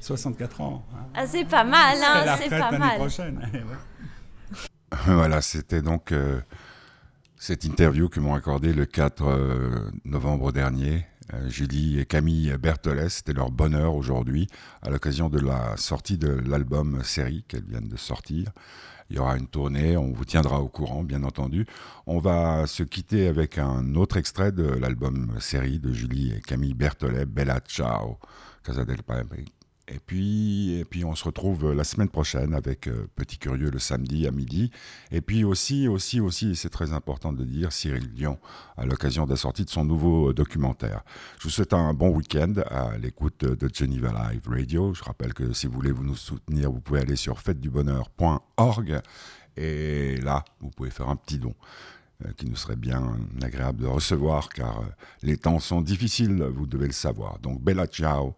64 0.00 0.60
ans. 0.62 0.86
Hein. 0.94 1.06
Ah, 1.14 1.26
c'est 1.26 1.44
pas 1.44 1.64
mal, 1.64 1.98
hein, 2.02 2.36
c'est 2.38 2.48
pas 2.48 2.78
mal. 2.78 2.96
prochaine. 2.96 3.46
voilà, 5.04 5.42
c'était 5.42 5.82
donc 5.82 6.12
euh, 6.12 6.40
cette 7.36 7.64
interview 7.64 8.08
que 8.08 8.20
m'ont 8.20 8.34
accordé 8.34 8.72
le 8.72 8.86
4 8.86 9.22
euh, 9.22 9.90
novembre 10.06 10.50
dernier 10.50 11.04
Euh, 11.04 11.07
Julie 11.48 12.00
et 12.00 12.06
Camille 12.06 12.54
Berthollet, 12.58 13.08
c'était 13.08 13.32
leur 13.32 13.50
bonheur 13.50 13.94
aujourd'hui 13.94 14.46
à 14.82 14.90
l'occasion 14.90 15.28
de 15.28 15.38
la 15.38 15.76
sortie 15.76 16.16
de 16.16 16.28
l'album 16.28 17.02
série 17.04 17.44
qu'elles 17.46 17.64
viennent 17.64 17.88
de 17.88 17.96
sortir. 17.96 18.50
Il 19.10 19.16
y 19.16 19.18
aura 19.18 19.36
une 19.36 19.46
tournée, 19.46 19.96
on 19.96 20.12
vous 20.12 20.24
tiendra 20.24 20.60
au 20.60 20.68
courant, 20.68 21.02
bien 21.02 21.22
entendu. 21.22 21.66
On 22.06 22.18
va 22.18 22.66
se 22.66 22.82
quitter 22.82 23.28
avec 23.28 23.58
un 23.58 23.94
autre 23.94 24.16
extrait 24.16 24.52
de 24.52 24.64
l'album 24.64 25.36
série 25.40 25.78
de 25.78 25.92
Julie 25.92 26.34
et 26.34 26.40
Camille 26.40 26.74
Berthollet, 26.74 27.26
Bella 27.26 27.60
Ciao, 27.60 28.18
Casa 28.62 28.84
del 28.84 29.02
et 29.88 29.98
puis, 29.98 30.78
et 30.78 30.84
puis 30.84 31.04
on 31.04 31.14
se 31.14 31.24
retrouve 31.24 31.72
la 31.72 31.84
semaine 31.84 32.08
prochaine 32.08 32.54
avec 32.54 32.88
euh, 32.88 33.08
Petit 33.16 33.38
Curieux 33.38 33.70
le 33.70 33.78
samedi 33.78 34.26
à 34.26 34.30
midi. 34.30 34.70
Et 35.10 35.20
puis 35.20 35.44
aussi, 35.44 35.88
aussi, 35.88 36.20
aussi, 36.20 36.56
c'est 36.56 36.68
très 36.68 36.92
important 36.92 37.32
de 37.32 37.44
dire, 37.44 37.72
Cyril 37.72 38.12
Dion 38.12 38.38
à 38.76 38.84
l'occasion 38.84 39.24
de 39.24 39.30
la 39.30 39.36
sortie 39.36 39.64
de 39.64 39.70
son 39.70 39.84
nouveau 39.84 40.32
documentaire. 40.32 41.02
Je 41.38 41.44
vous 41.44 41.50
souhaite 41.50 41.72
un 41.72 41.94
bon 41.94 42.10
week-end 42.10 42.54
à 42.70 42.98
l'écoute 42.98 43.44
de 43.44 43.70
Geneva 43.72 44.12
Live 44.30 44.46
Radio. 44.48 44.92
Je 44.92 45.02
rappelle 45.02 45.32
que 45.32 45.52
si 45.52 45.66
vous 45.66 45.72
voulez 45.72 45.92
vous 45.92 46.04
nous 46.04 46.16
soutenir, 46.16 46.70
vous 46.70 46.80
pouvez 46.80 47.00
aller 47.00 47.16
sur 47.16 47.40
fêtedubonheur.org 47.40 49.00
et 49.56 50.16
là, 50.18 50.44
vous 50.60 50.70
pouvez 50.70 50.90
faire 50.90 51.08
un 51.08 51.16
petit 51.16 51.38
don 51.38 51.54
euh, 52.24 52.32
qui 52.36 52.46
nous 52.46 52.56
serait 52.56 52.76
bien 52.76 53.16
agréable 53.42 53.82
de 53.82 53.86
recevoir 53.86 54.50
car 54.50 54.80
euh, 54.80 54.84
les 55.22 55.38
temps 55.38 55.58
sont 55.60 55.80
difficiles, 55.80 56.42
vous 56.42 56.66
devez 56.66 56.86
le 56.86 56.92
savoir. 56.92 57.38
Donc, 57.38 57.62
bella 57.62 57.86
ciao 57.86 58.36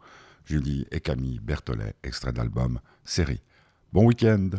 Julie 0.51 0.85
et 0.91 0.99
Camille 0.99 1.39
Berthollet, 1.39 1.95
extrait 2.03 2.33
d'album 2.33 2.81
Série. 3.05 3.41
Bon 3.93 4.05
week-end 4.05 4.51